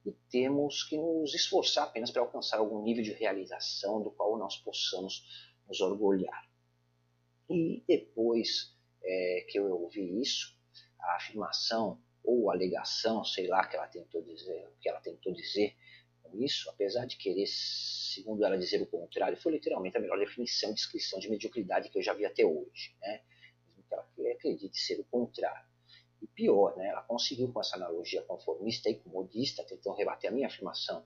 E 0.06 0.12
temos 0.30 0.84
que 0.84 0.98
nos 0.98 1.34
esforçar 1.34 1.86
apenas 1.86 2.10
para 2.10 2.22
alcançar 2.22 2.58
algum 2.58 2.82
nível 2.82 3.04
de 3.04 3.12
realização 3.12 4.02
do 4.02 4.12
qual 4.12 4.38
nós 4.38 4.58
possamos 4.58 5.24
nos 5.68 5.80
orgulhar. 5.80 6.51
E 7.54 7.84
depois 7.88 8.76
é, 9.04 9.46
que 9.50 9.60
eu 9.60 9.72
ouvi 9.72 10.22
isso, 10.22 10.58
a 11.00 11.16
afirmação 11.16 12.02
ou 12.24 12.52
alegação, 12.52 13.24
sei 13.26 13.48
lá, 13.48 13.66
que 13.68 13.76
ela 13.76 13.88
tentou 13.88 14.22
dizer, 14.22 14.70
que 14.80 14.88
ela 14.88 15.00
tentou 15.00 15.34
dizer 15.34 15.76
com 16.24 16.38
isso, 16.40 16.70
apesar 16.70 17.06
de 17.06 17.18
querer, 17.18 17.46
segundo 17.48 18.46
ela, 18.46 18.58
dizer 18.58 18.82
o 18.82 18.86
contrário, 18.86 19.38
foi 19.38 19.52
literalmente 19.54 19.98
a 19.98 20.00
melhor 20.00 20.18
definição 20.18 20.74
descrição 20.74 21.20
de 21.20 21.30
mediocridade 21.30 21.90
que 21.90 21.98
eu 21.98 22.04
já 22.04 22.14
vi 22.14 22.26
até 22.26 22.46
hoje, 22.46 22.96
né? 23.02 23.22
Mesmo 23.68 23.84
que 23.84 23.94
ela 23.94 24.34
acredite 24.34 24.80
ser 24.80 25.00
o 25.00 25.04
contrário. 25.06 25.70
E 26.22 26.28
pior, 26.28 26.78
né? 26.78 26.88
Ela 26.88 27.02
conseguiu 27.02 27.52
com 27.52 27.60
essa 27.60 27.76
analogia 27.76 28.22
conformista 28.22 28.90
e 28.90 28.96
comodista, 28.96 29.64
tentando 29.64 29.96
rebater 29.96 30.30
a 30.30 30.34
minha 30.34 30.48
afirmação 30.48 31.06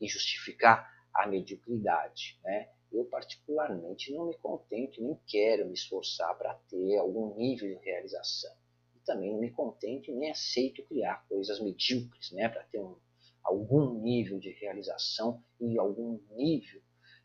e 0.00 0.06
justificar 0.06 0.88
a 1.12 1.26
mediocridade, 1.26 2.38
né? 2.44 2.70
Eu 2.92 3.04
particularmente 3.04 4.12
não 4.12 4.26
me 4.26 4.36
contento 4.38 5.02
nem 5.02 5.18
quero 5.26 5.66
me 5.66 5.74
esforçar 5.74 6.36
para 6.36 6.54
ter 6.68 6.96
algum 6.96 7.34
nível 7.36 7.68
de 7.68 7.84
realização. 7.84 8.54
E 8.96 9.00
também 9.00 9.32
não 9.32 9.40
me 9.40 9.50
contento 9.50 10.12
nem 10.12 10.30
aceito 10.30 10.82
criar 10.84 11.26
coisas 11.28 11.60
medíocres, 11.60 12.30
né, 12.32 12.48
para 12.48 12.62
ter 12.64 12.80
um, 12.80 12.96
algum 13.44 14.00
nível 14.00 14.38
de 14.38 14.50
realização 14.50 15.42
e 15.60 15.78
algum 15.78 16.20
nível 16.30 16.80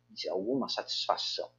de 0.09 0.29
alguma 0.29 0.69
satisfação. 0.69 1.49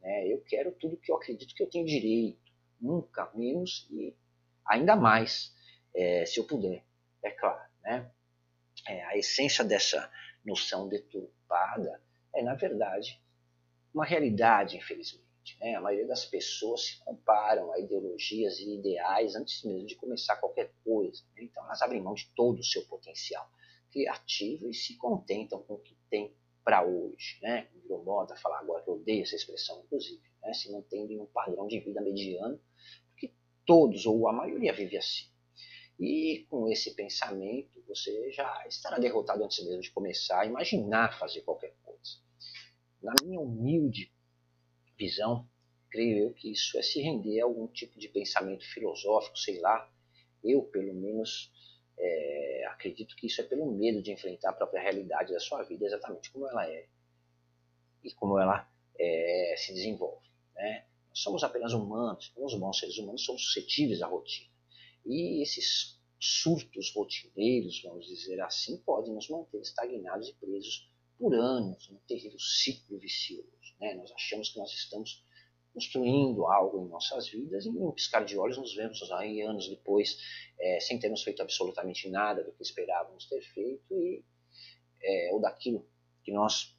Né? 0.00 0.28
Eu 0.28 0.40
quero 0.42 0.72
tudo 0.72 0.96
que 0.96 1.10
eu 1.10 1.16
acredito 1.16 1.54
que 1.54 1.62
eu 1.62 1.70
tenho 1.70 1.86
direito, 1.86 2.52
nunca 2.80 3.30
menos 3.34 3.88
e 3.90 4.14
ainda 4.66 4.94
mais, 4.94 5.54
é, 5.94 6.26
se 6.26 6.38
eu 6.38 6.44
puder, 6.46 6.84
é 7.22 7.30
claro. 7.30 7.70
Né? 7.82 8.10
É, 8.86 9.04
a 9.04 9.16
essência 9.16 9.64
dessa 9.64 10.10
noção 10.44 10.88
deturpada 10.88 12.00
é, 12.34 12.42
na 12.42 12.54
verdade, 12.54 13.20
uma 13.94 14.04
realidade, 14.04 14.76
infelizmente. 14.76 15.24
Né? 15.60 15.76
A 15.76 15.80
maioria 15.80 16.06
das 16.06 16.24
pessoas 16.24 16.84
se 16.84 16.98
comparam 17.04 17.72
a 17.72 17.78
ideologias 17.78 18.58
e 18.58 18.74
ideais 18.74 19.36
antes 19.36 19.62
mesmo 19.62 19.86
de 19.86 19.94
começar 19.94 20.36
qualquer 20.36 20.72
coisa. 20.84 21.22
Né? 21.36 21.44
Então, 21.44 21.64
elas 21.64 21.80
abrem 21.80 22.02
mão 22.02 22.14
de 22.14 22.26
todo 22.34 22.58
o 22.58 22.64
seu 22.64 22.84
potencial 22.86 23.48
criativo 23.92 24.68
e 24.68 24.74
se 24.74 24.96
contentam 24.96 25.62
com 25.62 25.74
o 25.74 25.78
que 25.78 25.96
tem 26.10 26.34
para 26.64 26.84
hoje. 26.84 27.38
Né? 27.40 27.68
Virou 27.82 28.02
moda 28.02 28.34
falar 28.36 28.58
agora, 28.58 28.82
eu 28.86 28.94
odeio 28.94 29.22
essa 29.22 29.36
expressão, 29.36 29.80
inclusive. 29.84 30.22
Né? 30.42 30.52
Se 30.52 30.72
mantendo 30.72 31.12
em 31.12 31.20
um 31.20 31.26
padrão 31.26 31.68
de 31.68 31.78
vida 31.78 32.00
mediano, 32.00 32.60
porque 33.10 33.32
todos, 33.64 34.06
ou 34.06 34.26
a 34.26 34.32
maioria, 34.32 34.72
vive 34.72 34.96
assim. 34.96 35.26
E 36.00 36.44
com 36.50 36.68
esse 36.68 36.92
pensamento, 36.94 37.80
você 37.86 38.32
já 38.32 38.66
estará 38.66 38.98
derrotado 38.98 39.44
antes 39.44 39.64
mesmo 39.64 39.80
de 39.80 39.92
começar 39.92 40.40
a 40.40 40.46
imaginar 40.46 41.16
fazer 41.16 41.42
qualquer 41.42 41.76
coisa. 41.84 42.23
Na 43.04 43.12
minha 43.22 43.38
humilde 43.38 44.10
visão, 44.98 45.46
creio 45.90 46.24
eu 46.24 46.32
que 46.32 46.50
isso 46.50 46.78
é 46.78 46.82
se 46.82 47.02
render 47.02 47.38
a 47.38 47.44
algum 47.44 47.66
tipo 47.66 47.98
de 47.98 48.08
pensamento 48.08 48.64
filosófico, 48.64 49.38
sei 49.38 49.60
lá. 49.60 49.92
Eu, 50.42 50.62
pelo 50.62 50.94
menos, 50.94 51.52
é, 51.98 52.64
acredito 52.68 53.14
que 53.14 53.26
isso 53.26 53.42
é 53.42 53.44
pelo 53.44 53.70
medo 53.72 54.00
de 54.02 54.10
enfrentar 54.10 54.50
a 54.50 54.54
própria 54.54 54.80
realidade 54.80 55.34
da 55.34 55.38
sua 55.38 55.62
vida 55.64 55.84
exatamente 55.84 56.30
como 56.30 56.48
ela 56.48 56.66
é 56.66 56.86
e 58.02 58.10
como 58.14 58.38
ela 58.38 58.66
é, 58.98 59.54
se 59.58 59.74
desenvolve. 59.74 60.26
Né? 60.54 60.86
Nós 61.10 61.18
somos 61.18 61.44
apenas 61.44 61.74
humanos, 61.74 62.32
somos 62.34 62.54
bons 62.54 62.78
seres 62.78 62.96
humanos, 62.96 63.22
somos 63.22 63.44
suscetíveis 63.44 64.00
à 64.00 64.06
rotina. 64.06 64.50
E 65.04 65.42
esses 65.42 66.00
surtos 66.18 66.90
rotineiros, 66.94 67.82
vamos 67.82 68.06
dizer 68.06 68.40
assim, 68.40 68.78
podem 68.78 69.12
nos 69.12 69.28
manter 69.28 69.60
estagnados 69.60 70.30
e 70.30 70.34
presos 70.36 70.88
por 71.18 71.34
anos 71.34 71.88
num 71.88 71.98
terrível 72.06 72.38
ciclo 72.38 72.98
vicioso. 72.98 73.48
Né? 73.80 73.94
Nós 73.94 74.12
achamos 74.12 74.50
que 74.50 74.58
nós 74.58 74.72
estamos 74.72 75.24
construindo 75.72 76.46
algo 76.46 76.84
em 76.84 76.88
nossas 76.88 77.28
vidas 77.28 77.66
e 77.66 77.68
em 77.68 77.76
um 77.76 77.90
piscar 77.90 78.24
de 78.24 78.38
olhos 78.38 78.56
nos 78.56 78.74
vemos 78.74 79.10
aí 79.12 79.40
anos 79.40 79.68
depois 79.68 80.18
é, 80.58 80.78
sem 80.80 80.98
termos 80.98 81.22
feito 81.22 81.42
absolutamente 81.42 82.08
nada 82.08 82.44
do 82.44 82.52
que 82.52 82.62
esperávamos 82.62 83.26
ter 83.26 83.42
feito 83.42 83.92
e 83.92 84.24
é, 85.02 85.30
ou 85.32 85.40
daquilo 85.40 85.86
que 86.22 86.32
nós 86.32 86.76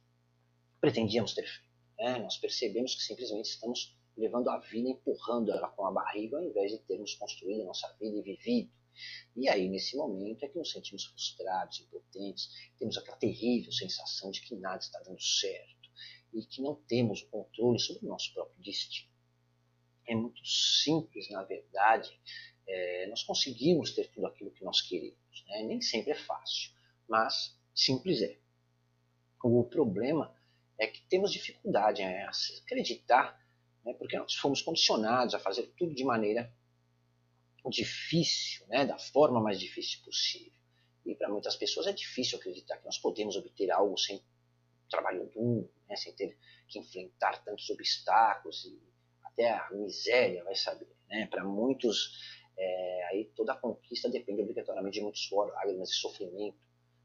pretendíamos 0.80 1.34
ter 1.34 1.46
feito. 1.46 1.70
Né? 1.98 2.18
Nós 2.18 2.36
percebemos 2.38 2.94
que 2.94 3.02
simplesmente 3.02 3.50
estamos 3.50 3.96
levando 4.16 4.48
a 4.48 4.58
vida, 4.58 4.88
empurrando 4.88 5.52
ela 5.52 5.68
com 5.68 5.86
a 5.86 5.92
barriga, 5.92 6.38
ao 6.38 6.44
invés 6.44 6.72
de 6.72 6.78
termos 6.78 7.14
construído 7.14 7.62
a 7.62 7.66
nossa 7.66 7.94
vida 8.00 8.16
e 8.16 8.22
vivido. 8.22 8.70
E 9.34 9.48
aí, 9.48 9.68
nesse 9.68 9.96
momento, 9.96 10.44
é 10.44 10.48
que 10.48 10.58
nos 10.58 10.70
sentimos 10.70 11.04
frustrados, 11.04 11.80
impotentes, 11.80 12.50
temos 12.78 12.96
aquela 12.96 13.16
terrível 13.16 13.72
sensação 13.72 14.30
de 14.30 14.40
que 14.40 14.54
nada 14.54 14.78
está 14.78 15.00
dando 15.00 15.20
certo 15.20 15.90
e 16.32 16.44
que 16.44 16.62
não 16.62 16.74
temos 16.74 17.22
o 17.22 17.26
controle 17.28 17.78
sobre 17.78 18.04
o 18.04 18.08
nosso 18.08 18.32
próprio 18.32 18.62
destino. 18.62 19.10
É 20.06 20.14
muito 20.14 20.44
simples, 20.46 21.28
na 21.30 21.42
verdade, 21.42 22.18
é, 22.66 23.06
nós 23.08 23.22
conseguimos 23.22 23.92
ter 23.92 24.08
tudo 24.10 24.26
aquilo 24.26 24.50
que 24.50 24.64
nós 24.64 24.80
queremos. 24.80 25.44
Né? 25.48 25.62
Nem 25.62 25.80
sempre 25.80 26.12
é 26.12 26.16
fácil, 26.16 26.72
mas 27.08 27.56
simples 27.74 28.22
é. 28.22 28.38
O 29.42 29.64
problema 29.64 30.34
é 30.78 30.86
que 30.86 31.02
temos 31.02 31.32
dificuldade 31.32 32.02
em 32.02 32.22
acreditar 32.24 33.40
né, 33.86 33.94
porque 33.94 34.18
nós 34.18 34.34
fomos 34.34 34.60
condicionados 34.60 35.34
a 35.34 35.38
fazer 35.38 35.72
tudo 35.78 35.94
de 35.94 36.04
maneira 36.04 36.52
difícil, 37.68 38.66
né, 38.68 38.84
da 38.84 38.98
forma 38.98 39.40
mais 39.40 39.58
difícil 39.58 40.00
possível. 40.04 40.52
E 41.04 41.14
para 41.14 41.28
muitas 41.28 41.56
pessoas 41.56 41.86
é 41.86 41.92
difícil 41.92 42.38
acreditar 42.38 42.78
que 42.78 42.84
nós 42.84 42.98
podemos 42.98 43.36
obter 43.36 43.70
algo 43.70 43.96
sem 43.96 44.22
trabalho 44.90 45.26
duro, 45.34 45.70
né, 45.88 45.96
sem 45.96 46.12
ter 46.14 46.36
que 46.68 46.78
enfrentar 46.78 47.44
tantos 47.44 47.68
obstáculos 47.70 48.64
e 48.64 48.80
até 49.22 49.50
a 49.50 49.70
miséria, 49.70 50.42
vai 50.44 50.56
saber. 50.56 50.88
Né? 51.08 51.26
Para 51.26 51.44
muitos, 51.44 52.18
é, 52.56 53.08
aí 53.10 53.24
toda 53.36 53.52
a 53.52 53.56
conquista 53.56 54.08
depende 54.08 54.40
obrigatoriamente 54.40 54.94
de 54.94 55.02
muito 55.02 55.18
suor, 55.18 55.52
lágrimas 55.52 55.90
e 55.90 55.94
sofrimento, 55.94 56.58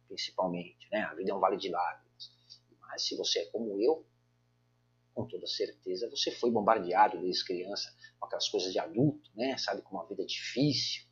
principalmente. 0.07 0.87
Né? 0.91 1.01
A 1.01 1.13
vida 1.13 1.31
é 1.31 1.35
um 1.35 1.39
vale 1.39 1.57
de 1.57 1.69
lágrimas. 1.69 2.31
Mas 2.79 3.05
se 3.05 3.15
você 3.15 3.39
é 3.39 3.45
como 3.45 3.79
eu, 3.81 4.05
com 5.13 5.25
toda 5.25 5.45
certeza 5.47 6.09
você 6.09 6.31
foi 6.31 6.51
bombardeado 6.51 7.19
desde 7.19 7.45
criança 7.45 7.93
com 8.19 8.25
aquelas 8.25 8.47
coisas 8.47 8.71
de 8.71 8.79
adulto, 8.79 9.29
né? 9.35 9.57
Sabe 9.57 9.81
como 9.81 10.01
a 10.01 10.05
vida 10.05 10.25
difícil. 10.25 11.03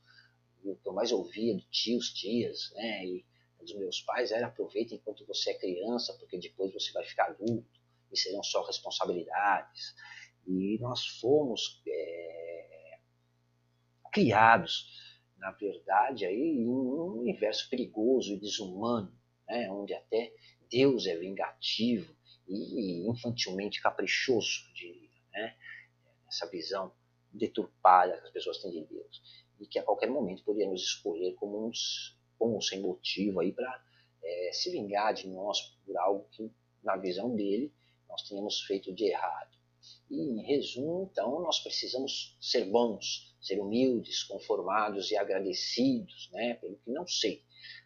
E 0.64 0.70
o 0.70 0.76
que 0.76 0.88
eu 0.88 0.94
mais 0.94 1.12
ouvia 1.12 1.56
de 1.56 1.66
tios, 1.70 2.14
tias, 2.14 2.72
né? 2.76 3.06
E 3.06 3.26
dos 3.60 3.76
meus 3.76 4.02
pais 4.02 4.32
era 4.32 4.48
aproveita 4.48 4.96
enquanto 4.96 5.26
você 5.26 5.52
é 5.52 5.60
criança, 5.60 6.14
porque 6.18 6.38
depois 6.38 6.74
você 6.74 6.92
vai 6.92 7.04
ficar 7.04 7.26
adulto 7.26 7.68
e 8.12 8.18
serão 8.18 8.42
só 8.42 8.64
responsabilidades. 8.66 9.96
E 10.48 10.78
nós 10.80 11.06
fomos 11.20 11.82
é, 11.88 13.00
criados, 14.12 14.88
na 15.38 15.52
verdade, 15.52 16.26
aí 16.26 16.36
em 16.36 16.68
um 16.68 17.20
universo 17.20 17.70
perigoso 17.70 18.34
e 18.34 18.40
desumano, 18.40 19.14
né? 19.48 19.70
Onde 19.72 19.94
até 19.94 20.34
Deus 20.70 21.06
é 21.06 21.18
vingativo 21.18 22.19
e 22.50 23.08
infantilmente 23.08 23.82
caprichoso, 23.82 24.72
diria, 24.74 25.10
né? 25.32 25.56
essa 26.28 26.50
visão 26.50 26.92
deturpada 27.32 28.18
que 28.18 28.28
as 28.28 28.32
pessoas 28.32 28.58
têm 28.60 28.72
de 28.72 28.84
Deus 28.86 29.22
e 29.60 29.68
que 29.68 29.78
a 29.78 29.84
qualquer 29.84 30.10
momento 30.10 30.44
poderia 30.44 30.70
nos 30.70 30.82
escolher 30.82 31.34
como 31.36 31.68
uns 31.68 32.18
com 32.38 32.54
ou 32.54 32.62
sem 32.62 32.82
motivo 32.82 33.42
aí 33.42 33.52
para 33.52 33.84
é, 34.24 34.52
se 34.54 34.72
vingar 34.72 35.14
de 35.14 35.28
nós 35.28 35.60
por 35.86 35.98
algo 35.98 36.28
que 36.32 36.50
na 36.82 36.96
visão 36.96 37.36
dele 37.36 37.72
nós 38.08 38.24
tínhamos 38.24 38.62
feito 38.62 38.94
de 38.94 39.06
errado. 39.06 39.58
E 40.10 40.16
em 40.16 40.42
resumo, 40.42 41.10
então, 41.12 41.42
nós 41.42 41.60
precisamos 41.60 42.36
ser 42.42 42.66
bons, 42.66 43.36
ser 43.40 43.60
humildes, 43.60 44.24
conformados 44.24 45.12
e 45.12 45.18
agradecidos, 45.18 46.30
né, 46.32 46.56
pelo 46.56 46.78
que 46.78 46.92
não 46.92 47.08
sei, 47.08 47.44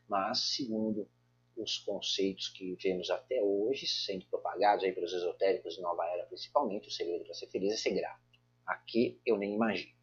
mas 0.07 0.55
segundo 0.55 1.09
os 1.55 1.77
conceitos 1.79 2.49
que 2.49 2.75
vemos 2.81 3.09
até 3.09 3.41
hoje, 3.41 3.85
sendo 3.87 4.25
propagados 4.25 4.83
aí 4.83 4.91
pelos 4.91 5.13
esotéricos 5.13 5.75
de 5.75 5.81
Nova 5.81 6.05
Era 6.07 6.25
principalmente, 6.25 6.87
o 6.87 6.91
segredo 6.91 7.23
para 7.25 7.33
ser 7.33 7.47
feliz 7.47 7.73
é 7.73 7.77
ser 7.77 7.93
grato. 7.93 8.21
Aqui 8.65 9.19
eu 9.25 9.37
nem 9.37 9.53
imagino. 9.53 9.93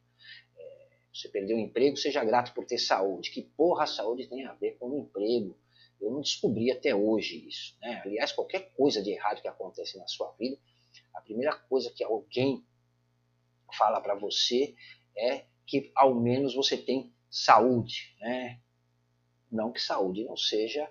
É, 0.57 0.89
você 1.13 1.29
perdeu 1.29 1.57
o 1.57 1.61
emprego, 1.61 1.97
seja 1.97 2.25
grato 2.25 2.55
por 2.55 2.65
ter 2.65 2.79
saúde. 2.79 3.31
Que 3.31 3.43
porra 3.43 3.85
a 3.85 3.87
saúde 3.87 4.29
tem 4.29 4.45
a 4.47 4.53
ver 4.55 4.77
com 4.79 4.91
o 4.91 4.99
emprego? 4.99 5.57
Eu 6.01 6.11
não 6.11 6.21
descobri 6.21 6.71
até 6.71 6.95
hoje 6.95 7.47
isso. 7.47 7.77
Né? 7.81 8.01
Aliás, 8.05 8.33
qualquer 8.33 8.73
coisa 8.75 9.03
de 9.03 9.11
errado 9.11 9.43
que 9.43 9.49
acontece 9.49 9.99
na 9.99 10.07
sua 10.07 10.33
vida, 10.39 10.59
a 11.15 11.21
primeira 11.21 11.55
coisa 11.55 11.91
que 11.91 12.03
alguém 12.05 12.65
fala 13.77 14.01
para 14.01 14.15
você 14.15 14.75
é 15.17 15.45
que 15.67 15.93
ao 15.95 16.15
menos 16.15 16.55
você 16.55 16.77
tem 16.77 17.13
saúde. 17.29 18.17
Né? 18.21 18.61
Não 19.51 19.73
que 19.73 19.81
saúde 19.81 20.25
não 20.25 20.37
seja 20.37 20.91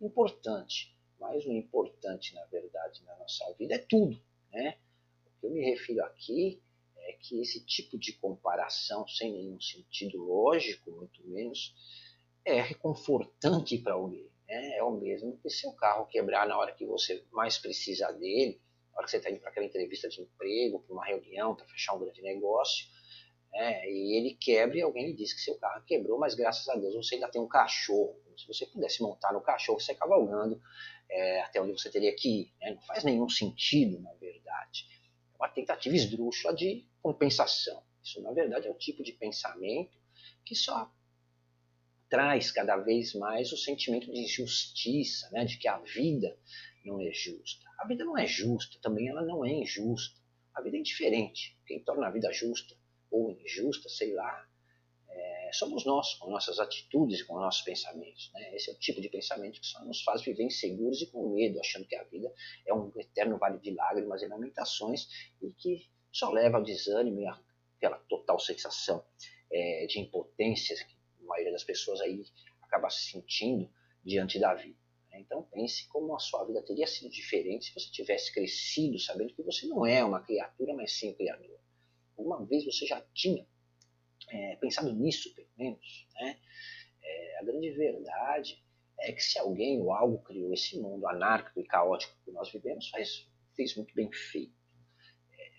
importante. 0.00 0.96
Mas 1.18 1.44
o 1.44 1.52
importante, 1.52 2.34
na 2.34 2.44
verdade, 2.46 3.02
na 3.04 3.16
nossa 3.16 3.52
vida 3.58 3.74
é 3.74 3.78
tudo. 3.78 4.20
Né? 4.52 4.78
O 5.26 5.40
que 5.40 5.46
eu 5.46 5.50
me 5.50 5.64
refiro 5.64 6.04
aqui 6.04 6.62
é 6.96 7.12
que 7.14 7.40
esse 7.40 7.64
tipo 7.64 7.98
de 7.98 8.12
comparação, 8.12 9.06
sem 9.08 9.32
nenhum 9.32 9.60
sentido 9.60 10.18
lógico, 10.18 10.90
muito 10.92 11.26
menos, 11.26 11.74
é 12.44 12.60
reconfortante 12.60 13.78
para 13.78 13.94
alguém. 13.94 14.30
Né? 14.46 14.76
É 14.76 14.82
o 14.82 14.92
mesmo 14.92 15.36
que 15.38 15.50
seu 15.50 15.72
carro 15.72 16.06
quebrar 16.06 16.46
na 16.46 16.56
hora 16.56 16.72
que 16.72 16.86
você 16.86 17.24
mais 17.32 17.58
precisa 17.58 18.12
dele, 18.12 18.60
na 18.92 18.98
hora 18.98 19.04
que 19.04 19.10
você 19.10 19.16
está 19.18 19.30
indo 19.30 19.40
para 19.40 19.50
aquela 19.50 19.66
entrevista 19.66 20.08
de 20.08 20.20
emprego, 20.20 20.80
para 20.80 20.92
uma 20.92 21.04
reunião, 21.04 21.54
para 21.54 21.66
fechar 21.66 21.94
um 21.94 22.00
grande 22.00 22.22
negócio, 22.22 22.86
né? 23.52 23.90
e 23.90 24.16
ele 24.16 24.34
quebra 24.34 24.78
e 24.78 24.82
alguém 24.82 25.06
lhe 25.06 25.12
diz 25.14 25.32
que 25.32 25.40
seu 25.40 25.56
carro 25.56 25.84
quebrou, 25.86 26.18
mas 26.18 26.34
graças 26.34 26.68
a 26.68 26.76
Deus 26.76 26.94
você 26.94 27.16
ainda 27.16 27.28
tem 27.28 27.40
um 27.40 27.48
cachorro 27.48 28.16
se 28.38 28.46
você 28.46 28.66
pudesse 28.66 29.02
montar 29.02 29.32
no 29.32 29.40
cachorro, 29.40 29.80
você 29.80 29.94
cavalgando 29.94 30.60
é, 31.10 31.40
até 31.42 31.60
onde 31.60 31.72
você 31.72 31.90
teria 31.90 32.14
que 32.14 32.42
ir. 32.42 32.52
Né? 32.60 32.74
Não 32.74 32.82
faz 32.82 33.04
nenhum 33.04 33.28
sentido, 33.28 34.00
na 34.00 34.12
verdade. 34.14 34.86
É 35.34 35.36
uma 35.36 35.48
tentativa 35.48 35.96
esdrúxula 35.96 36.54
de 36.54 36.86
compensação. 37.02 37.82
Isso, 38.02 38.22
na 38.22 38.32
verdade, 38.32 38.68
é 38.68 38.70
o 38.70 38.74
tipo 38.74 39.02
de 39.02 39.12
pensamento 39.12 39.98
que 40.44 40.54
só 40.54 40.90
traz 42.08 42.50
cada 42.50 42.76
vez 42.76 43.12
mais 43.14 43.52
o 43.52 43.56
sentimento 43.56 44.10
de 44.10 44.20
injustiça, 44.20 45.28
né? 45.30 45.44
de 45.44 45.58
que 45.58 45.68
a 45.68 45.78
vida 45.78 46.38
não 46.84 47.00
é 47.00 47.12
justa. 47.12 47.68
A 47.78 47.86
vida 47.86 48.04
não 48.04 48.16
é 48.16 48.26
justa, 48.26 48.78
também 48.80 49.08
ela 49.08 49.22
não 49.22 49.44
é 49.44 49.52
injusta. 49.52 50.18
A 50.54 50.62
vida 50.62 50.76
é 50.76 50.80
indiferente. 50.80 51.56
Quem 51.66 51.82
torna 51.84 52.06
a 52.06 52.10
vida 52.10 52.32
justa 52.32 52.74
ou 53.10 53.30
injusta, 53.32 53.88
sei 53.88 54.14
lá, 54.14 54.46
é, 55.10 55.50
somos 55.52 55.84
nós, 55.84 56.14
com 56.14 56.30
nossas 56.30 56.58
atitudes 56.58 57.20
e 57.20 57.24
com 57.24 57.34
nossos 57.34 57.62
pensamentos. 57.62 58.30
Né? 58.34 58.54
Esse 58.54 58.70
é 58.70 58.72
o 58.72 58.78
tipo 58.78 59.00
de 59.00 59.08
pensamento 59.08 59.60
que 59.60 59.66
só 59.66 59.82
nos 59.84 60.02
faz 60.02 60.22
viver 60.22 60.44
inseguros 60.44 61.00
e 61.02 61.06
com 61.06 61.34
medo, 61.34 61.58
achando 61.60 61.86
que 61.86 61.96
a 61.96 62.04
vida 62.04 62.32
é 62.66 62.74
um 62.74 62.92
eterno 62.96 63.38
vale 63.38 63.58
de 63.58 63.74
lágrimas 63.74 64.22
e 64.22 64.28
lamentações 64.28 65.08
e 65.40 65.52
que 65.52 65.88
só 66.12 66.30
leva 66.30 66.58
ao 66.58 66.62
desânimo 66.62 67.20
e 67.20 67.26
aquela 67.26 67.98
total 68.08 68.38
sensação 68.38 69.04
é, 69.50 69.86
de 69.86 69.98
impotência 70.00 70.76
que 70.76 70.96
a 71.22 71.26
maioria 71.26 71.52
das 71.52 71.64
pessoas 71.64 72.00
aí 72.00 72.24
acaba 72.62 72.90
se 72.90 73.10
sentindo 73.10 73.70
diante 74.04 74.38
da 74.38 74.54
vida. 74.54 74.78
Né? 75.10 75.20
Então 75.20 75.42
pense 75.42 75.88
como 75.88 76.14
a 76.14 76.18
sua 76.18 76.44
vida 76.44 76.62
teria 76.62 76.86
sido 76.86 77.10
diferente 77.10 77.66
se 77.66 77.74
você 77.74 77.90
tivesse 77.90 78.32
crescido 78.32 78.98
sabendo 78.98 79.34
que 79.34 79.42
você 79.42 79.66
não 79.66 79.86
é 79.86 80.04
uma 80.04 80.20
criatura, 80.20 80.74
mas 80.74 80.92
sim 80.92 81.10
um 81.10 81.14
criador. 81.14 81.58
Uma 82.18 82.44
vez 82.44 82.64
você 82.64 82.86
já 82.86 83.00
tinha 83.14 83.46
é, 84.30 84.56
pensado 84.56 84.92
nisso, 84.92 85.32
pelo 85.34 85.48
menos, 85.56 86.06
né? 86.14 86.38
É, 87.02 87.38
a 87.38 87.44
grande 87.44 87.70
verdade 87.70 88.62
é 89.00 89.12
que 89.12 89.22
se 89.22 89.38
alguém 89.38 89.80
ou 89.80 89.92
algo 89.92 90.18
criou 90.22 90.52
esse 90.52 90.78
mundo 90.78 91.06
anárquico 91.06 91.60
e 91.60 91.64
caótico 91.64 92.14
que 92.24 92.32
nós 92.32 92.50
vivemos, 92.50 92.88
faz, 92.90 93.26
fez 93.54 93.76
muito 93.76 93.94
bem 93.94 94.10
feito. 94.12 94.52
É, 95.32 95.50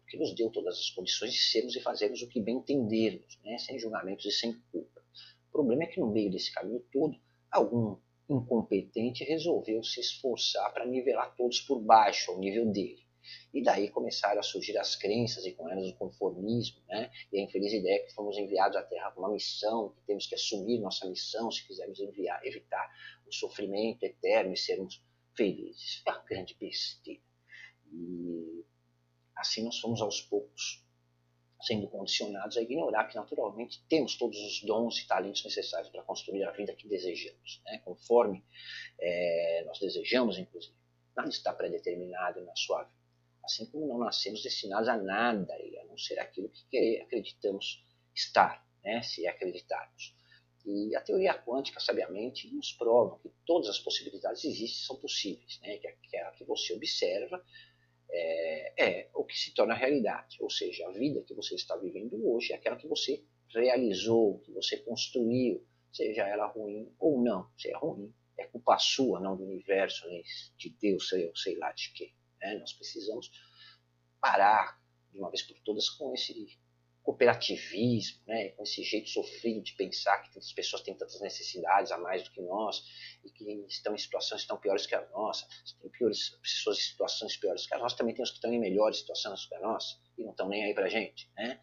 porque 0.00 0.18
nos 0.18 0.34
deu 0.34 0.50
todas 0.50 0.78
as 0.78 0.90
condições 0.90 1.32
de 1.32 1.40
sermos 1.40 1.74
e 1.74 1.80
fazermos 1.80 2.22
o 2.22 2.28
que 2.28 2.40
bem 2.40 2.56
entendermos, 2.56 3.38
né? 3.42 3.58
sem 3.58 3.78
julgamentos 3.78 4.26
e 4.26 4.30
sem 4.30 4.52
culpa. 4.70 5.02
O 5.48 5.52
problema 5.52 5.84
é 5.84 5.86
que 5.86 6.00
no 6.00 6.12
meio 6.12 6.30
desse 6.30 6.52
caminho 6.52 6.84
todo, 6.92 7.18
algum 7.50 7.96
incompetente 8.28 9.24
resolveu 9.24 9.82
se 9.82 10.00
esforçar 10.00 10.72
para 10.72 10.86
nivelar 10.86 11.34
todos 11.34 11.60
por 11.60 11.80
baixo, 11.80 12.30
ao 12.30 12.38
nível 12.38 12.70
dele. 12.70 13.01
E 13.52 13.62
daí 13.62 13.88
começaram 13.88 14.40
a 14.40 14.42
surgir 14.42 14.76
as 14.78 14.96
crenças 14.96 15.44
e 15.46 15.52
com 15.52 15.68
elas 15.68 15.90
o 15.90 15.94
conformismo, 15.96 16.82
né? 16.88 17.10
E 17.32 17.38
a 17.38 17.42
infeliz 17.42 17.72
ideia 17.72 18.04
que 18.04 18.12
fomos 18.14 18.36
enviados 18.38 18.76
à 18.76 18.82
Terra 18.82 19.10
com 19.12 19.20
uma 19.20 19.32
missão, 19.32 19.90
que 19.90 20.02
temos 20.02 20.26
que 20.26 20.34
assumir 20.34 20.78
nossa 20.78 21.08
missão 21.08 21.50
se 21.50 21.66
quisermos 21.66 22.00
enviar, 22.00 22.44
evitar 22.44 22.90
o 23.26 23.32
sofrimento 23.32 24.02
eterno 24.04 24.52
e 24.52 24.56
sermos 24.56 25.02
felizes. 25.36 26.02
É 26.06 26.10
uma 26.10 26.22
grande 26.22 26.56
besteira. 26.58 27.20
E 27.92 28.64
assim 29.36 29.64
nós 29.64 29.78
fomos 29.78 30.00
aos 30.00 30.20
poucos 30.20 30.82
sendo 31.62 31.86
condicionados 31.88 32.56
a 32.56 32.62
ignorar 32.62 33.04
que 33.04 33.14
naturalmente 33.14 33.82
temos 33.88 34.16
todos 34.16 34.36
os 34.38 34.62
dons 34.62 34.98
e 34.98 35.06
talentos 35.06 35.44
necessários 35.44 35.90
para 35.90 36.02
construir 36.02 36.42
a 36.44 36.50
vida 36.50 36.74
que 36.74 36.88
desejamos, 36.88 37.62
né? 37.64 37.78
conforme 37.84 38.44
é, 38.98 39.62
nós 39.66 39.78
desejamos, 39.78 40.38
inclusive. 40.38 40.74
Nada 41.16 41.28
está 41.28 41.52
predeterminado 41.52 42.42
na 42.42 42.56
sua 42.56 42.82
vida. 42.82 43.01
Assim 43.44 43.66
como 43.66 43.88
não 43.88 43.98
nascemos 43.98 44.42
destinados 44.42 44.88
a 44.88 44.96
nada, 44.96 45.54
a 45.54 45.84
não 45.86 45.98
ser 45.98 46.18
aquilo 46.18 46.50
que 46.70 47.00
acreditamos 47.02 47.84
estar, 48.14 48.64
né, 48.84 49.02
se 49.02 49.26
acreditarmos. 49.26 50.14
E 50.64 50.94
a 50.94 51.00
teoria 51.00 51.34
quântica, 51.34 51.80
sabiamente, 51.80 52.52
nos 52.54 52.72
prova 52.72 53.18
que 53.18 53.30
todas 53.44 53.68
as 53.68 53.80
possibilidades 53.80 54.44
existem 54.44 54.86
são 54.86 54.96
possíveis, 54.96 55.58
né, 55.60 55.78
que 55.78 55.88
aquela 55.88 56.30
que 56.32 56.44
você 56.44 56.72
observa 56.72 57.44
é, 58.10 58.84
é 58.84 59.10
o 59.14 59.24
que 59.24 59.36
se 59.36 59.54
torna 59.54 59.74
realidade, 59.74 60.36
ou 60.40 60.50
seja, 60.50 60.86
a 60.86 60.92
vida 60.92 61.22
que 61.22 61.34
você 61.34 61.54
está 61.54 61.76
vivendo 61.76 62.14
hoje 62.28 62.52
é 62.52 62.56
aquela 62.56 62.76
que 62.76 62.86
você 62.86 63.24
realizou, 63.48 64.38
que 64.40 64.52
você 64.52 64.76
construiu, 64.78 65.66
seja 65.92 66.26
ela 66.26 66.46
ruim 66.46 66.94
ou 66.98 67.20
não. 67.22 67.50
Se 67.56 67.70
é 67.70 67.76
ruim, 67.76 68.12
é 68.38 68.46
culpa 68.46 68.78
sua, 68.78 69.20
não 69.20 69.36
do 69.36 69.44
universo, 69.44 70.08
nem 70.08 70.22
de 70.56 70.70
Deus, 70.70 71.08
sei, 71.08 71.30
sei 71.34 71.56
lá 71.56 71.72
de 71.72 71.92
quê. 71.92 72.12
Né? 72.42 72.58
Nós 72.58 72.72
precisamos 72.72 73.30
parar 74.20 74.80
de 75.10 75.18
uma 75.18 75.30
vez 75.30 75.42
por 75.42 75.58
todas 75.60 75.88
com 75.90 76.12
esse 76.14 76.58
cooperativismo, 77.02 78.22
né? 78.26 78.50
com 78.50 78.62
esse 78.62 78.82
jeito 78.82 79.08
sofrido 79.08 79.62
de 79.62 79.74
pensar 79.74 80.18
que 80.18 80.32
tantas 80.32 80.52
pessoas 80.52 80.82
têm 80.82 80.94
tantas 80.96 81.20
necessidades 81.20 81.90
a 81.90 81.98
mais 81.98 82.22
do 82.22 82.30
que 82.30 82.40
nós 82.40 82.84
e 83.24 83.30
que 83.30 83.44
estão 83.66 83.94
em 83.94 83.98
situações 83.98 84.46
tão 84.46 84.56
piores 84.56 84.86
que 84.86 84.94
a 84.94 85.06
nossa. 85.10 85.46
Tem 85.80 85.90
piores, 85.90 86.30
pessoas 86.40 86.78
em 86.78 86.82
situações 86.82 87.36
piores 87.36 87.66
que 87.66 87.74
a 87.74 87.78
nossa, 87.78 87.96
também 87.96 88.14
tem 88.14 88.22
os 88.22 88.30
que 88.30 88.36
estão 88.36 88.52
em 88.52 88.60
melhores 88.60 88.98
situações 88.98 89.46
que 89.46 89.54
a 89.54 89.60
nossa 89.60 89.96
e 90.16 90.22
não 90.22 90.30
estão 90.30 90.48
nem 90.48 90.64
aí 90.64 90.74
para 90.74 90.88
gente. 90.88 91.30
Né? 91.36 91.60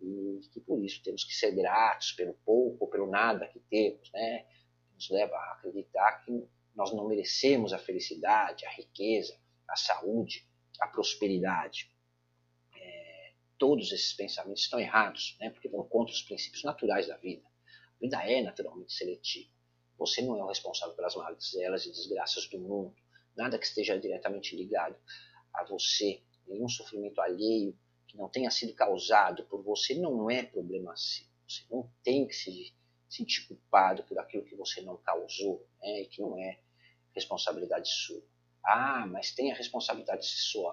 E 0.00 0.40
que 0.52 0.60
por 0.60 0.82
isso 0.84 1.02
temos 1.02 1.24
que 1.24 1.34
ser 1.34 1.52
gratos 1.52 2.12
pelo 2.12 2.34
pouco 2.44 2.84
ou 2.84 2.90
pelo 2.90 3.06
nada 3.06 3.48
que 3.48 3.60
temos. 3.60 4.10
Né? 4.12 4.46
Nos 4.94 5.08
leva 5.08 5.34
a 5.34 5.52
acreditar 5.54 6.22
que 6.24 6.46
nós 6.74 6.92
não 6.92 7.08
merecemos 7.08 7.72
a 7.72 7.78
felicidade, 7.78 8.66
a 8.66 8.70
riqueza, 8.70 9.38
a 9.72 9.76
saúde, 9.76 10.46
a 10.78 10.86
prosperidade. 10.86 11.90
É, 12.76 13.32
todos 13.58 13.90
esses 13.90 14.12
pensamentos 14.12 14.62
estão 14.62 14.78
errados, 14.78 15.36
né? 15.40 15.48
porque 15.48 15.68
vão 15.68 15.82
contra 15.88 16.12
os 16.12 16.22
princípios 16.22 16.62
naturais 16.62 17.08
da 17.08 17.16
vida. 17.16 17.42
A 17.46 18.00
vida 18.00 18.22
é 18.30 18.42
naturalmente 18.42 18.92
seletiva. 18.92 19.50
Você 19.98 20.20
não 20.20 20.36
é 20.36 20.44
o 20.44 20.48
responsável 20.48 20.94
pelas 20.94 21.16
mazelas 21.16 21.86
e 21.86 21.90
desgraças 21.90 22.46
do 22.48 22.58
mundo. 22.58 22.94
Nada 23.34 23.58
que 23.58 23.64
esteja 23.64 23.98
diretamente 23.98 24.54
ligado 24.54 24.96
a 25.54 25.64
você, 25.64 26.20
nenhum 26.46 26.68
sofrimento 26.68 27.20
alheio 27.20 27.78
que 28.06 28.16
não 28.16 28.28
tenha 28.28 28.50
sido 28.50 28.74
causado 28.74 29.44
por 29.44 29.62
você 29.62 29.94
não 29.94 30.30
é 30.30 30.42
problema 30.42 30.94
seu. 30.96 31.24
Você 31.48 31.62
não 31.70 31.90
tem 32.02 32.26
que 32.26 32.34
se 32.34 32.74
sentir 33.08 33.46
culpado 33.46 34.02
por 34.04 34.18
aquilo 34.18 34.44
que 34.44 34.54
você 34.54 34.82
não 34.82 34.96
causou 34.98 35.66
né? 35.80 36.02
e 36.02 36.06
que 36.06 36.20
não 36.20 36.38
é 36.38 36.58
responsabilidade 37.14 37.88
sua. 37.88 38.22
Ah, 38.64 39.06
mas 39.10 39.32
tem 39.32 39.50
a 39.50 39.54
responsabilidade 39.54 40.24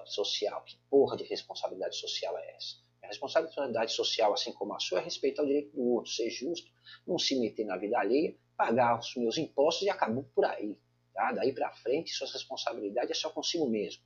social. 0.05 0.63
Que 0.63 0.77
porra 0.89 1.17
de 1.17 1.23
responsabilidade 1.23 1.95
social 1.95 2.37
é 2.37 2.55
essa? 2.55 2.75
A 3.03 3.07
responsabilidade 3.07 3.91
social, 3.93 4.33
assim 4.33 4.53
como 4.53 4.73
a 4.73 4.79
sua, 4.79 4.99
é 4.99 5.03
respeitar 5.03 5.41
o 5.41 5.47
direito 5.47 5.75
do 5.75 5.83
outro, 5.83 6.11
ser 6.11 6.29
justo, 6.29 6.69
não 7.07 7.17
se 7.17 7.39
meter 7.39 7.65
na 7.65 7.77
vida 7.77 7.97
alheia, 7.97 8.35
pagar 8.55 8.99
os 8.99 9.15
meus 9.15 9.37
impostos 9.37 9.87
e 9.87 9.89
acabou 9.89 10.23
por 10.35 10.45
aí. 10.45 10.77
Tá? 11.13 11.31
Daí 11.31 11.51
para 11.51 11.71
frente, 11.71 12.11
suas 12.11 12.31
responsabilidades 12.31 13.11
é 13.11 13.13
só 13.13 13.29
consigo 13.29 13.67
mesmo. 13.67 14.03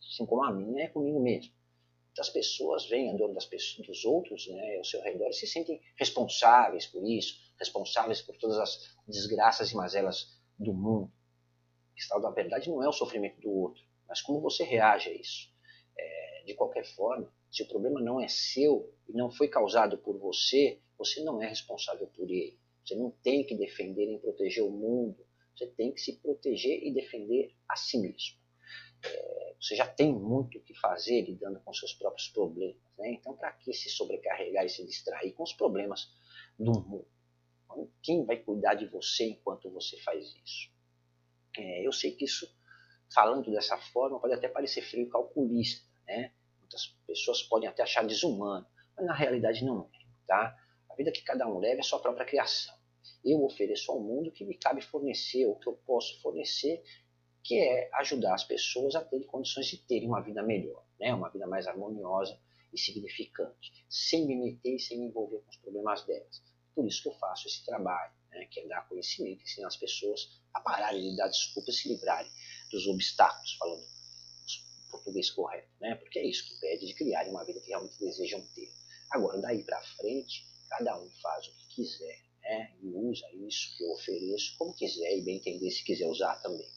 Assim 0.00 0.26
como 0.26 0.42
a 0.42 0.52
minha 0.52 0.84
é 0.84 0.88
comigo 0.88 1.20
mesmo. 1.20 1.52
Muitas 2.06 2.30
pessoas 2.30 2.86
veem 2.86 3.10
a 3.10 3.16
dor 3.16 3.32
das 3.32 3.44
pessoas, 3.44 3.86
dos 3.86 4.04
outros 4.04 4.46
né, 4.48 4.76
ao 4.76 4.84
seu 4.84 5.02
redor 5.02 5.28
e 5.28 5.32
se 5.32 5.46
sentem 5.46 5.80
responsáveis 5.96 6.86
por 6.86 7.04
isso, 7.08 7.40
responsáveis 7.58 8.22
por 8.22 8.36
todas 8.36 8.58
as 8.58 8.96
desgraças 9.06 9.70
e 9.70 9.76
mazelas 9.76 10.32
do 10.58 10.72
mundo. 10.72 11.12
O 11.94 11.98
estado 11.98 12.22
da 12.22 12.30
verdade 12.30 12.68
não 12.68 12.82
é 12.82 12.88
o 12.88 12.92
sofrimento 12.92 13.40
do 13.40 13.50
outro, 13.50 13.82
mas 14.08 14.20
como 14.20 14.40
você 14.40 14.64
reage 14.64 15.10
a 15.10 15.14
isso. 15.14 15.52
É, 15.96 16.42
de 16.46 16.54
qualquer 16.54 16.84
forma, 16.84 17.32
se 17.50 17.62
o 17.62 17.68
problema 17.68 18.00
não 18.00 18.20
é 18.20 18.26
seu 18.26 18.92
e 19.08 19.12
não 19.12 19.30
foi 19.30 19.48
causado 19.48 19.96
por 19.98 20.18
você, 20.18 20.80
você 20.98 21.22
não 21.22 21.40
é 21.40 21.48
responsável 21.48 22.06
por 22.08 22.28
ele. 22.28 22.58
Você 22.84 22.96
não 22.96 23.10
tem 23.10 23.44
que 23.44 23.54
defender 23.54 24.12
e 24.12 24.18
proteger 24.18 24.64
o 24.64 24.70
mundo. 24.70 25.24
Você 25.54 25.66
tem 25.68 25.92
que 25.92 26.00
se 26.00 26.16
proteger 26.18 26.82
e 26.82 26.92
defender 26.92 27.54
a 27.68 27.76
si 27.76 27.98
mesmo. 27.98 28.36
É, 29.04 29.54
você 29.60 29.76
já 29.76 29.86
tem 29.86 30.12
muito 30.12 30.58
o 30.58 30.60
que 30.62 30.74
fazer 30.74 31.22
lidando 31.22 31.60
com 31.60 31.72
seus 31.72 31.94
próprios 31.94 32.28
problemas. 32.28 32.76
Né? 32.98 33.12
Então, 33.12 33.36
para 33.36 33.52
que 33.52 33.72
se 33.72 33.88
sobrecarregar 33.88 34.64
e 34.64 34.68
se 34.68 34.84
distrair 34.84 35.32
com 35.32 35.44
os 35.44 35.52
problemas 35.52 36.10
do 36.58 36.72
mundo? 36.72 37.06
Quem 38.02 38.24
vai 38.24 38.36
cuidar 38.36 38.74
de 38.74 38.86
você 38.86 39.24
enquanto 39.24 39.70
você 39.70 39.96
faz 39.98 40.34
isso? 40.44 40.73
É, 41.56 41.86
eu 41.86 41.92
sei 41.92 42.12
que 42.12 42.24
isso, 42.24 42.48
falando 43.12 43.50
dessa 43.50 43.76
forma, 43.76 44.20
pode 44.20 44.34
até 44.34 44.48
parecer 44.48 44.82
frio 44.82 45.08
calculista, 45.08 45.86
né? 46.06 46.32
Muitas 46.60 46.86
pessoas 47.06 47.42
podem 47.42 47.68
até 47.68 47.82
achar 47.82 48.04
desumano, 48.04 48.66
mas 48.96 49.06
na 49.06 49.14
realidade 49.14 49.64
não 49.64 49.88
é, 49.92 49.98
tá? 50.26 50.56
A 50.90 50.94
vida 50.94 51.12
que 51.12 51.22
cada 51.22 51.46
um 51.46 51.58
leva 51.58 51.80
é 51.80 51.82
sua 51.82 52.00
própria 52.00 52.26
criação. 52.26 52.74
Eu 53.24 53.42
ofereço 53.44 53.90
ao 53.90 54.00
mundo 54.00 54.28
o 54.28 54.32
que 54.32 54.44
me 54.44 54.56
cabe 54.56 54.82
fornecer, 54.82 55.46
o 55.46 55.56
que 55.56 55.66
eu 55.66 55.74
posso 55.86 56.20
fornecer, 56.20 56.82
que 57.42 57.58
é 57.58 57.90
ajudar 57.94 58.34
as 58.34 58.44
pessoas 58.44 58.94
a 58.94 59.04
terem 59.04 59.26
condições 59.26 59.66
de 59.66 59.78
terem 59.78 60.08
uma 60.08 60.20
vida 60.20 60.42
melhor, 60.42 60.84
né? 60.98 61.12
uma 61.12 61.28
vida 61.28 61.46
mais 61.46 61.66
harmoniosa 61.66 62.38
e 62.72 62.78
significante, 62.78 63.84
sem 63.88 64.26
me 64.26 64.36
meter 64.36 64.76
e 64.76 64.80
sem 64.80 64.98
me 64.98 65.06
envolver 65.06 65.40
com 65.40 65.50
os 65.50 65.56
problemas 65.58 66.04
delas. 66.04 66.42
Por 66.74 66.86
isso 66.86 67.02
que 67.02 67.08
eu 67.08 67.14
faço 67.14 67.46
esse 67.46 67.64
trabalho 67.64 68.12
né, 68.30 68.46
que 68.50 68.60
é 68.60 68.66
dar 68.66 68.88
conhecimento, 68.88 69.42
ensinar 69.42 69.68
as 69.68 69.76
pessoas 69.76 70.42
a 70.54 70.60
pararem 70.60 71.10
de 71.10 71.16
dar 71.16 71.28
desculpas 71.28 71.74
e 71.74 71.78
se 71.78 71.88
livrarem 71.88 72.30
dos 72.70 72.86
obstáculos, 72.86 73.54
falando 73.58 73.94
português 74.94 75.30
correto, 75.30 75.68
né, 75.80 75.96
porque 75.96 76.18
é 76.20 76.26
isso 76.26 76.48
que 76.48 76.60
pede 76.60 76.86
de 76.86 76.94
criarem 76.94 77.30
uma 77.30 77.44
vida 77.44 77.60
que 77.60 77.68
realmente 77.68 77.98
desejam 77.98 78.40
ter. 78.54 78.72
Agora, 79.10 79.40
daí 79.40 79.64
para 79.64 79.82
frente, 79.82 80.46
cada 80.68 80.98
um 81.00 81.10
faz 81.20 81.48
o 81.48 81.52
que 81.52 81.74
quiser, 81.74 82.20
né, 82.42 82.76
e 82.80 82.88
usa 82.88 83.26
isso 83.32 83.76
que 83.76 83.84
eu 83.84 83.90
ofereço 83.90 84.56
como 84.56 84.74
quiser 84.74 85.18
e 85.18 85.22
bem 85.22 85.36
entender 85.36 85.70
se 85.70 85.84
quiser 85.84 86.06
usar 86.06 86.36
também. 86.36 86.68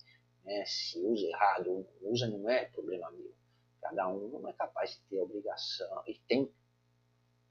Né, 0.44 0.66
se 0.66 1.00
usa 1.00 1.26
errado 1.28 1.72
ou 1.72 1.92
não 2.02 2.12
usa, 2.12 2.28
não 2.28 2.50
é 2.50 2.66
problema 2.66 3.12
meu. 3.12 3.36
Cada 3.82 4.08
um 4.10 4.28
não 4.28 4.50
é 4.50 4.54
capaz 4.54 4.92
de 4.92 5.00
ter 5.10 5.20
a 5.20 5.24
obrigação, 5.24 6.04
e 6.08 6.16
tem 6.28 6.52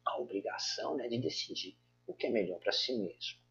a 0.04 0.18
obrigação 0.18 0.96
né, 0.96 1.08
de 1.08 1.18
decidir 1.18 1.78
o 2.06 2.14
que 2.14 2.26
é 2.26 2.30
melhor 2.30 2.58
para 2.60 2.72
si 2.72 2.92
mesmo. 2.98 3.45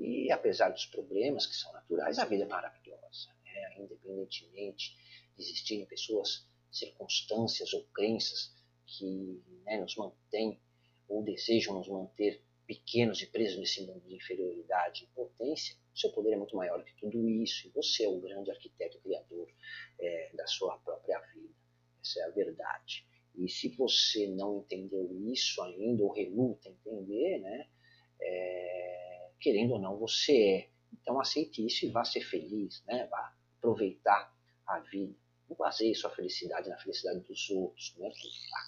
E 0.00 0.32
apesar 0.32 0.70
dos 0.70 0.86
problemas 0.86 1.44
que 1.44 1.54
são 1.54 1.70
naturais, 1.74 2.18
a 2.18 2.24
vida 2.24 2.44
é 2.44 2.46
maravilhosa. 2.46 3.28
Né? 3.44 3.76
Independentemente 3.78 4.96
de 5.36 5.42
existirem 5.42 5.84
pessoas, 5.84 6.48
circunstâncias 6.72 7.74
ou 7.74 7.84
crenças 7.94 8.50
que 8.86 9.42
né, 9.64 9.78
nos 9.78 9.94
mantêm 9.96 10.58
ou 11.06 11.22
desejam 11.22 11.74
nos 11.74 11.88
manter 11.88 12.42
pequenos 12.66 13.20
e 13.20 13.26
presos 13.26 13.58
nesse 13.58 13.84
mundo 13.84 14.00
de 14.06 14.14
inferioridade 14.14 15.04
e 15.04 15.06
potência, 15.08 15.76
seu 15.94 16.10
poder 16.12 16.32
é 16.32 16.36
muito 16.36 16.56
maior 16.56 16.82
que 16.82 16.94
tudo 16.94 17.28
isso. 17.28 17.66
E 17.66 17.70
você 17.70 18.04
é 18.04 18.08
o 18.08 18.20
grande 18.20 18.50
arquiteto 18.50 18.98
criador 19.00 19.52
é, 19.98 20.30
da 20.34 20.46
sua 20.46 20.78
própria 20.78 21.20
vida. 21.34 21.52
Essa 22.00 22.20
é 22.20 22.22
a 22.24 22.30
verdade. 22.30 23.04
E 23.34 23.48
se 23.48 23.68
você 23.68 24.28
não 24.28 24.60
entendeu 24.60 25.10
isso 25.30 25.60
ainda, 25.62 26.04
ou 26.04 26.12
reluta 26.12 26.68
entender, 26.68 27.40
né, 27.40 27.68
é, 28.20 29.19
querendo 29.40 29.72
ou 29.72 29.78
não, 29.78 29.96
você 29.96 30.32
é. 30.32 30.70
Então 30.92 31.20
aceite 31.20 31.64
isso 31.64 31.86
e 31.86 31.88
vá 31.88 32.04
ser 32.04 32.20
feliz, 32.20 32.82
né, 32.86 33.06
vá 33.06 33.32
aproveitar 33.56 34.34
a 34.66 34.78
vida. 34.80 35.14
Não 35.48 35.56
baseie 35.56 35.94
sua 35.94 36.10
felicidade 36.10 36.68
na 36.68 36.76
felicidade 36.78 37.20
dos 37.20 37.50
outros. 37.50 37.94
Não 37.98 38.06
é 38.06 38.12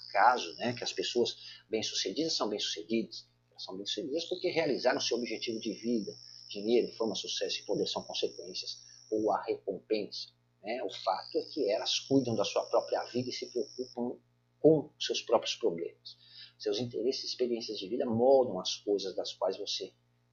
acaso 0.08 0.54
né, 0.56 0.72
que 0.72 0.82
as 0.82 0.92
pessoas 0.92 1.37
bem-sucedidas 1.68 2.32
são 2.32 2.48
bem-sucedidas. 2.48 3.26
Elas 3.50 3.62
são 3.62 3.76
bem-sucedidas 3.76 4.24
porque 4.24 4.48
realizaram 4.48 5.00
seu 5.00 5.16
objetivo 5.16 5.61
de 5.61 5.72
vida. 5.74 6.12
Dinheiro, 6.48 6.92
fama, 6.96 7.14
sucesso 7.14 7.61
e 7.61 7.62
poder 7.62 7.87
são 7.87 8.02
consequências, 8.02 8.82
ou 9.11 9.32
a 9.32 9.42
recompensa. 9.42 10.28
Né? 10.62 10.82
O 10.82 10.90
fato 10.90 11.38
é 11.38 11.42
que 11.42 11.70
elas 11.70 12.00
cuidam 12.00 12.35
da 12.35 12.44
sua 12.44 12.64
própria 12.66 13.02
vida 13.04 13.30
e 13.30 13.32
se 13.32 13.46
preocupam 13.46 14.18
com 14.58 14.90
seus 14.98 15.22
próprios 15.22 15.54
problemas. 15.54 16.16
Seus 16.58 16.78
interesses 16.78 17.24
e 17.24 17.26
experiências 17.26 17.78
de 17.78 17.88
vida 17.88 18.06
moldam 18.06 18.61
as 18.61 18.76
coisas 18.76 19.14
das 19.14 19.32
quais 19.32 19.56
você 19.56 19.92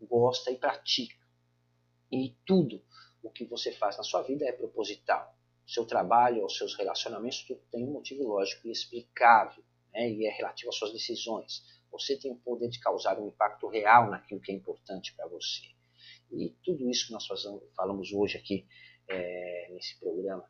gosta 0.10 0.52
e 0.52 0.58
pratica. 0.58 1.16
E 2.12 2.36
tudo 2.46 2.82
o 3.22 3.30
que 3.30 3.46
você 3.46 3.72
faz 3.72 3.98
na 3.98 4.04
sua 4.04 4.22
vida 4.22 4.46
é 4.46 4.52
proposital. 4.52 5.36
Seu 5.68 5.86
trabalho 5.86 6.42
ou 6.42 6.50
seus 6.50 6.76
relacionamentos 6.76 7.44
tudo 7.44 7.62
tem 7.72 7.84
um 7.84 7.92
motivo 7.92 8.24
lógico 8.24 8.68
e 8.68 8.72
explicável, 8.72 9.64
né? 9.94 10.10
e 10.10 10.26
é 10.26 10.32
relativo 10.32 10.70
às 10.70 10.76
suas 10.76 10.92
decisões. 10.92 11.64
Você 11.92 12.18
tem 12.18 12.32
o 12.32 12.38
poder 12.38 12.70
de 12.70 12.80
causar 12.80 13.20
um 13.20 13.28
impacto 13.28 13.68
real 13.68 14.10
naquilo 14.10 14.42
que 14.42 14.52
é 14.52 14.56
importante 14.56 15.14
para 15.16 15.28
você. 15.28 15.64
E 16.32 16.50
tudo 16.64 16.90
isso 16.90 17.08
que 17.08 17.14
nós 17.14 17.28
falamos 17.76 18.12
hoje 18.12 18.38
aqui 18.38 18.68
é, 19.08 19.70
nesse 19.72 20.00
programa 20.00 20.48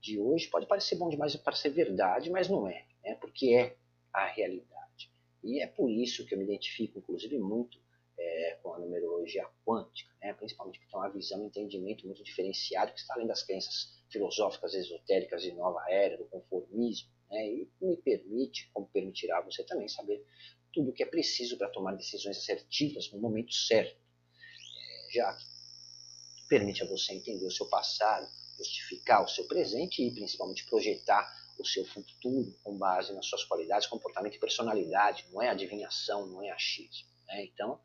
de 0.00 0.18
hoje 0.18 0.48
pode 0.48 0.66
parecer 0.66 0.96
bom 0.96 1.08
demais 1.08 1.36
para 1.36 1.54
ser 1.54 1.70
verdade, 1.70 2.30
mas 2.30 2.48
não 2.48 2.66
é 2.66 2.86
né, 3.04 3.14
porque 3.16 3.54
é 3.54 3.76
a 4.12 4.26
realidade. 4.26 5.10
E 5.42 5.60
é 5.60 5.66
por 5.66 5.90
isso 5.90 6.24
que 6.24 6.34
eu 6.34 6.38
me 6.38 6.44
identifico, 6.44 6.98
inclusive, 6.98 7.38
muito 7.38 7.78
é, 8.22 8.58
com 8.62 8.74
a 8.74 8.78
numerologia 8.78 9.46
quântica, 9.66 10.10
né, 10.22 10.32
principalmente 10.34 10.78
porque 10.78 10.90
tem 10.90 11.00
uma 11.00 11.10
visão, 11.10 11.42
um 11.42 11.46
entendimento 11.46 12.06
muito 12.06 12.22
diferenciado 12.22 12.92
que 12.92 13.00
está 13.00 13.14
além 13.14 13.26
das 13.26 13.42
crenças 13.42 13.92
filosóficas, 14.10 14.74
esotéricas 14.74 15.42
de 15.42 15.52
nova 15.52 15.82
era, 15.88 16.16
do 16.16 16.24
conformismo, 16.26 17.10
né, 17.30 17.46
e 17.46 17.68
me 17.80 17.96
permite, 17.96 18.70
como 18.72 18.86
permitirá 18.88 19.40
você 19.40 19.64
também, 19.64 19.88
saber 19.88 20.24
tudo 20.72 20.90
o 20.90 20.92
que 20.92 21.02
é 21.02 21.06
preciso 21.06 21.58
para 21.58 21.68
tomar 21.68 21.92
decisões 21.96 22.38
assertivas 22.38 23.10
no 23.12 23.20
momento 23.20 23.52
certo, 23.52 23.96
é, 23.96 25.12
já 25.12 25.34
que 25.34 26.48
permite 26.48 26.82
a 26.82 26.86
você 26.86 27.14
entender 27.14 27.46
o 27.46 27.50
seu 27.50 27.66
passado, 27.68 28.28
justificar 28.56 29.24
o 29.24 29.28
seu 29.28 29.46
presente 29.46 30.02
e 30.02 30.10
principalmente 30.12 30.64
projetar 30.66 31.26
o 31.58 31.64
seu 31.64 31.84
futuro 31.84 32.54
com 32.62 32.76
base 32.76 33.12
nas 33.12 33.26
suas 33.26 33.44
qualidades, 33.44 33.86
comportamento 33.86 34.36
e 34.36 34.40
personalidade, 34.40 35.26
não 35.32 35.42
é 35.42 35.48
adivinhação, 35.48 36.26
não 36.26 36.42
é 36.42 36.50
achismo. 36.50 37.11
Né? 37.26 37.44
Então, 37.44 37.80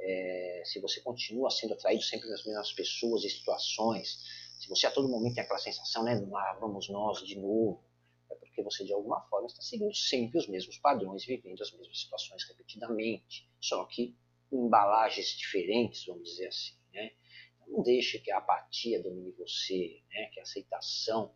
é, 0.00 0.62
se 0.64 0.80
você 0.80 1.00
continua 1.00 1.50
sendo 1.50 1.74
atraído 1.74 2.02
sempre 2.02 2.28
das 2.28 2.44
mesmas 2.44 2.72
pessoas 2.72 3.24
e 3.24 3.30
situações, 3.30 4.24
se 4.58 4.68
você 4.68 4.86
a 4.86 4.90
todo 4.90 5.08
momento 5.08 5.34
tem 5.34 5.44
aquela 5.44 5.58
sensação, 5.58 6.02
né, 6.04 6.14
lá 6.28 6.54
vamos 6.60 6.88
nós 6.88 7.22
de 7.26 7.38
novo, 7.38 7.82
é 8.30 8.34
porque 8.34 8.62
você 8.62 8.84
de 8.84 8.92
alguma 8.92 9.20
forma 9.22 9.46
está 9.46 9.62
seguindo 9.62 9.94
sempre 9.94 10.38
os 10.38 10.46
mesmos 10.48 10.78
padrões, 10.78 11.24
vivendo 11.24 11.62
as 11.62 11.72
mesmas 11.72 11.98
situações 11.98 12.44
repetidamente, 12.44 13.48
só 13.60 13.84
que 13.84 14.16
em 14.52 14.66
embalagens 14.66 15.28
diferentes, 15.28 16.04
vamos 16.06 16.28
dizer 16.28 16.48
assim. 16.48 16.74
Né? 16.92 17.12
Então, 17.54 17.68
não 17.68 17.82
deixe 17.82 18.18
que 18.18 18.30
a 18.30 18.38
apatia 18.38 19.02
domine 19.02 19.32
você, 19.32 20.02
né? 20.10 20.26
que 20.32 20.40
a 20.40 20.42
aceitação 20.42 21.32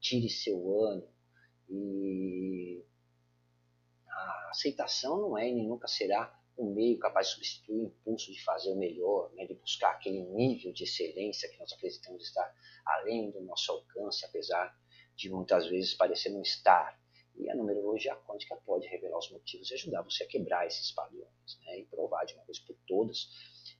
tire 0.00 0.28
seu 0.28 0.84
ânimo. 0.84 1.12
E 1.68 2.84
a 4.06 4.50
aceitação 4.50 5.20
não 5.20 5.38
é 5.38 5.48
e 5.48 5.54
nunca 5.54 5.88
será 5.88 6.38
um 6.56 6.72
meio 6.72 6.98
capaz 6.98 7.28
de 7.28 7.34
substituir 7.34 7.80
o 7.80 7.84
impulso 7.86 8.32
de 8.32 8.42
fazer 8.42 8.70
o 8.70 8.76
melhor, 8.76 9.32
né, 9.34 9.46
de 9.46 9.54
buscar 9.54 9.92
aquele 9.92 10.22
nível 10.22 10.72
de 10.72 10.84
excelência 10.84 11.48
que 11.48 11.58
nós 11.58 11.72
acreditamos 11.72 12.22
estar 12.22 12.54
além 12.84 13.30
do 13.30 13.40
nosso 13.40 13.72
alcance, 13.72 14.24
apesar 14.24 14.76
de 15.16 15.30
muitas 15.30 15.66
vezes 15.68 15.94
parecer 15.94 16.30
não 16.30 16.42
estar. 16.42 17.00
E 17.36 17.50
a 17.50 17.56
numerologia 17.56 18.14
quântica 18.14 18.56
pode 18.64 18.86
revelar 18.86 19.18
os 19.18 19.30
motivos 19.30 19.70
e 19.70 19.74
ajudar 19.74 20.02
você 20.02 20.22
a 20.22 20.26
quebrar 20.28 20.66
esses 20.66 20.92
padrões 20.92 21.58
né, 21.64 21.80
e 21.80 21.84
provar 21.86 22.24
de 22.24 22.34
uma 22.34 22.44
vez 22.44 22.60
por 22.60 22.76
todas 22.86 23.28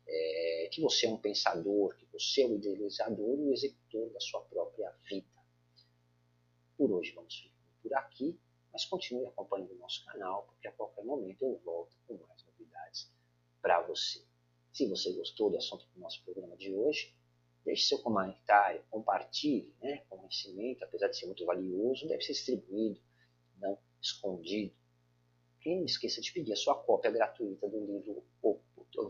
é, 0.06 0.68
que 0.72 0.80
você 0.80 1.06
é 1.06 1.10
um 1.10 1.16
pensador, 1.16 1.96
que 1.96 2.06
você 2.06 2.42
é 2.42 2.46
o 2.46 2.56
idealizador 2.56 3.38
e 3.38 3.48
o 3.48 3.52
executor 3.52 4.10
da 4.10 4.20
sua 4.20 4.40
própria 4.42 4.90
vida. 5.08 5.26
Por 6.76 6.90
hoje 6.90 7.12
vamos 7.12 7.36
ficando 7.36 7.54
por 7.82 7.94
aqui, 7.94 8.38
mas 8.72 8.84
continue 8.86 9.26
acompanhando 9.26 9.72
o 9.72 9.78
nosso 9.78 10.04
canal, 10.04 10.44
porque 10.46 10.66
a 10.66 10.72
qualquer 10.72 11.04
momento 11.04 11.42
eu 11.42 11.60
volto 11.64 11.96
com 12.06 12.14
mais 12.14 12.33
para 13.64 13.80
você. 13.80 14.22
Se 14.74 14.86
você 14.86 15.10
gostou 15.14 15.48
do 15.48 15.56
assunto 15.56 15.88
do 15.94 15.98
nosso 15.98 16.22
programa 16.22 16.54
de 16.54 16.74
hoje, 16.74 17.16
deixe 17.64 17.86
seu 17.86 17.98
comentário, 17.98 18.84
compartilhe, 18.90 19.74
né? 19.80 20.02
Conhecimento, 20.10 20.84
apesar 20.84 21.08
de 21.08 21.16
ser 21.16 21.24
muito 21.24 21.46
valioso, 21.46 22.06
deve 22.06 22.22
ser 22.22 22.34
distribuído, 22.34 23.00
não 23.56 23.78
escondido. 24.02 24.74
E 25.64 25.74
não 25.76 25.86
esqueça 25.86 26.20
de 26.20 26.30
pedir 26.30 26.52
a 26.52 26.56
sua 26.56 26.74
cópia 26.74 27.10
gratuita 27.10 27.66
do 27.66 27.80
livro 27.86 28.22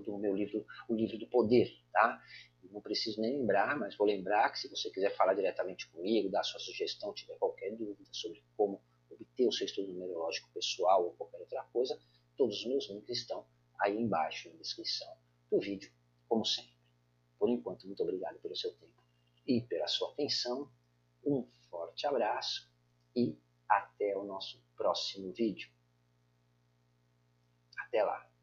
do 0.05 0.19
meu 0.19 0.37
livro, 0.37 0.65
o 0.89 0.95
livro 0.95 1.19
do 1.19 1.27
poder, 1.27 1.69
tá? 1.93 2.23
não 2.71 2.81
preciso 2.81 3.21
nem 3.21 3.39
lembrar, 3.39 3.77
mas 3.77 3.97
vou 3.97 4.07
lembrar 4.07 4.51
que 4.51 4.59
se 4.59 4.69
você 4.69 4.89
quiser 4.91 5.15
falar 5.17 5.35
diretamente 5.35 5.89
comigo, 5.89 6.31
dar 6.31 6.43
sua 6.45 6.61
sugestão, 6.61 7.13
tiver 7.13 7.37
qualquer 7.39 7.71
dúvida 7.73 8.09
sobre 8.13 8.43
como 8.57 8.81
obter 9.11 9.47
o 9.47 9.53
seu 9.53 9.67
estudo 9.67 9.93
numerológico 9.93 10.49
pessoal 10.55 11.05
ou 11.05 11.13
qualquer 11.13 11.39
outra 11.39 11.63
coisa, 11.73 12.01
todos 12.37 12.61
os 12.61 12.67
meus 12.67 12.89
links 12.89 13.19
estão 13.19 13.45
aí 13.81 13.97
embaixo 13.97 14.49
na 14.51 14.57
descrição 14.57 15.13
do 15.51 15.61
vídeo, 15.61 15.93
como 16.29 16.45
sempre. 16.45 16.75
Por 17.39 17.49
enquanto, 17.49 17.87
muito 17.87 18.03
obrigado 18.03 18.39
pelo 18.39 18.57
seu 18.57 18.73
tempo 18.75 19.03
e 19.47 19.61
pela 19.61 19.87
sua 19.87 20.11
atenção. 20.13 20.71
Um 21.25 21.47
forte 21.71 22.07
abraço 22.07 22.71
e 23.15 23.39
até 23.69 24.17
o 24.17 24.25
nosso 24.25 24.63
próximo 24.77 25.33
vídeo. 25.33 25.71
Até 27.79 28.03
lá! 28.03 28.34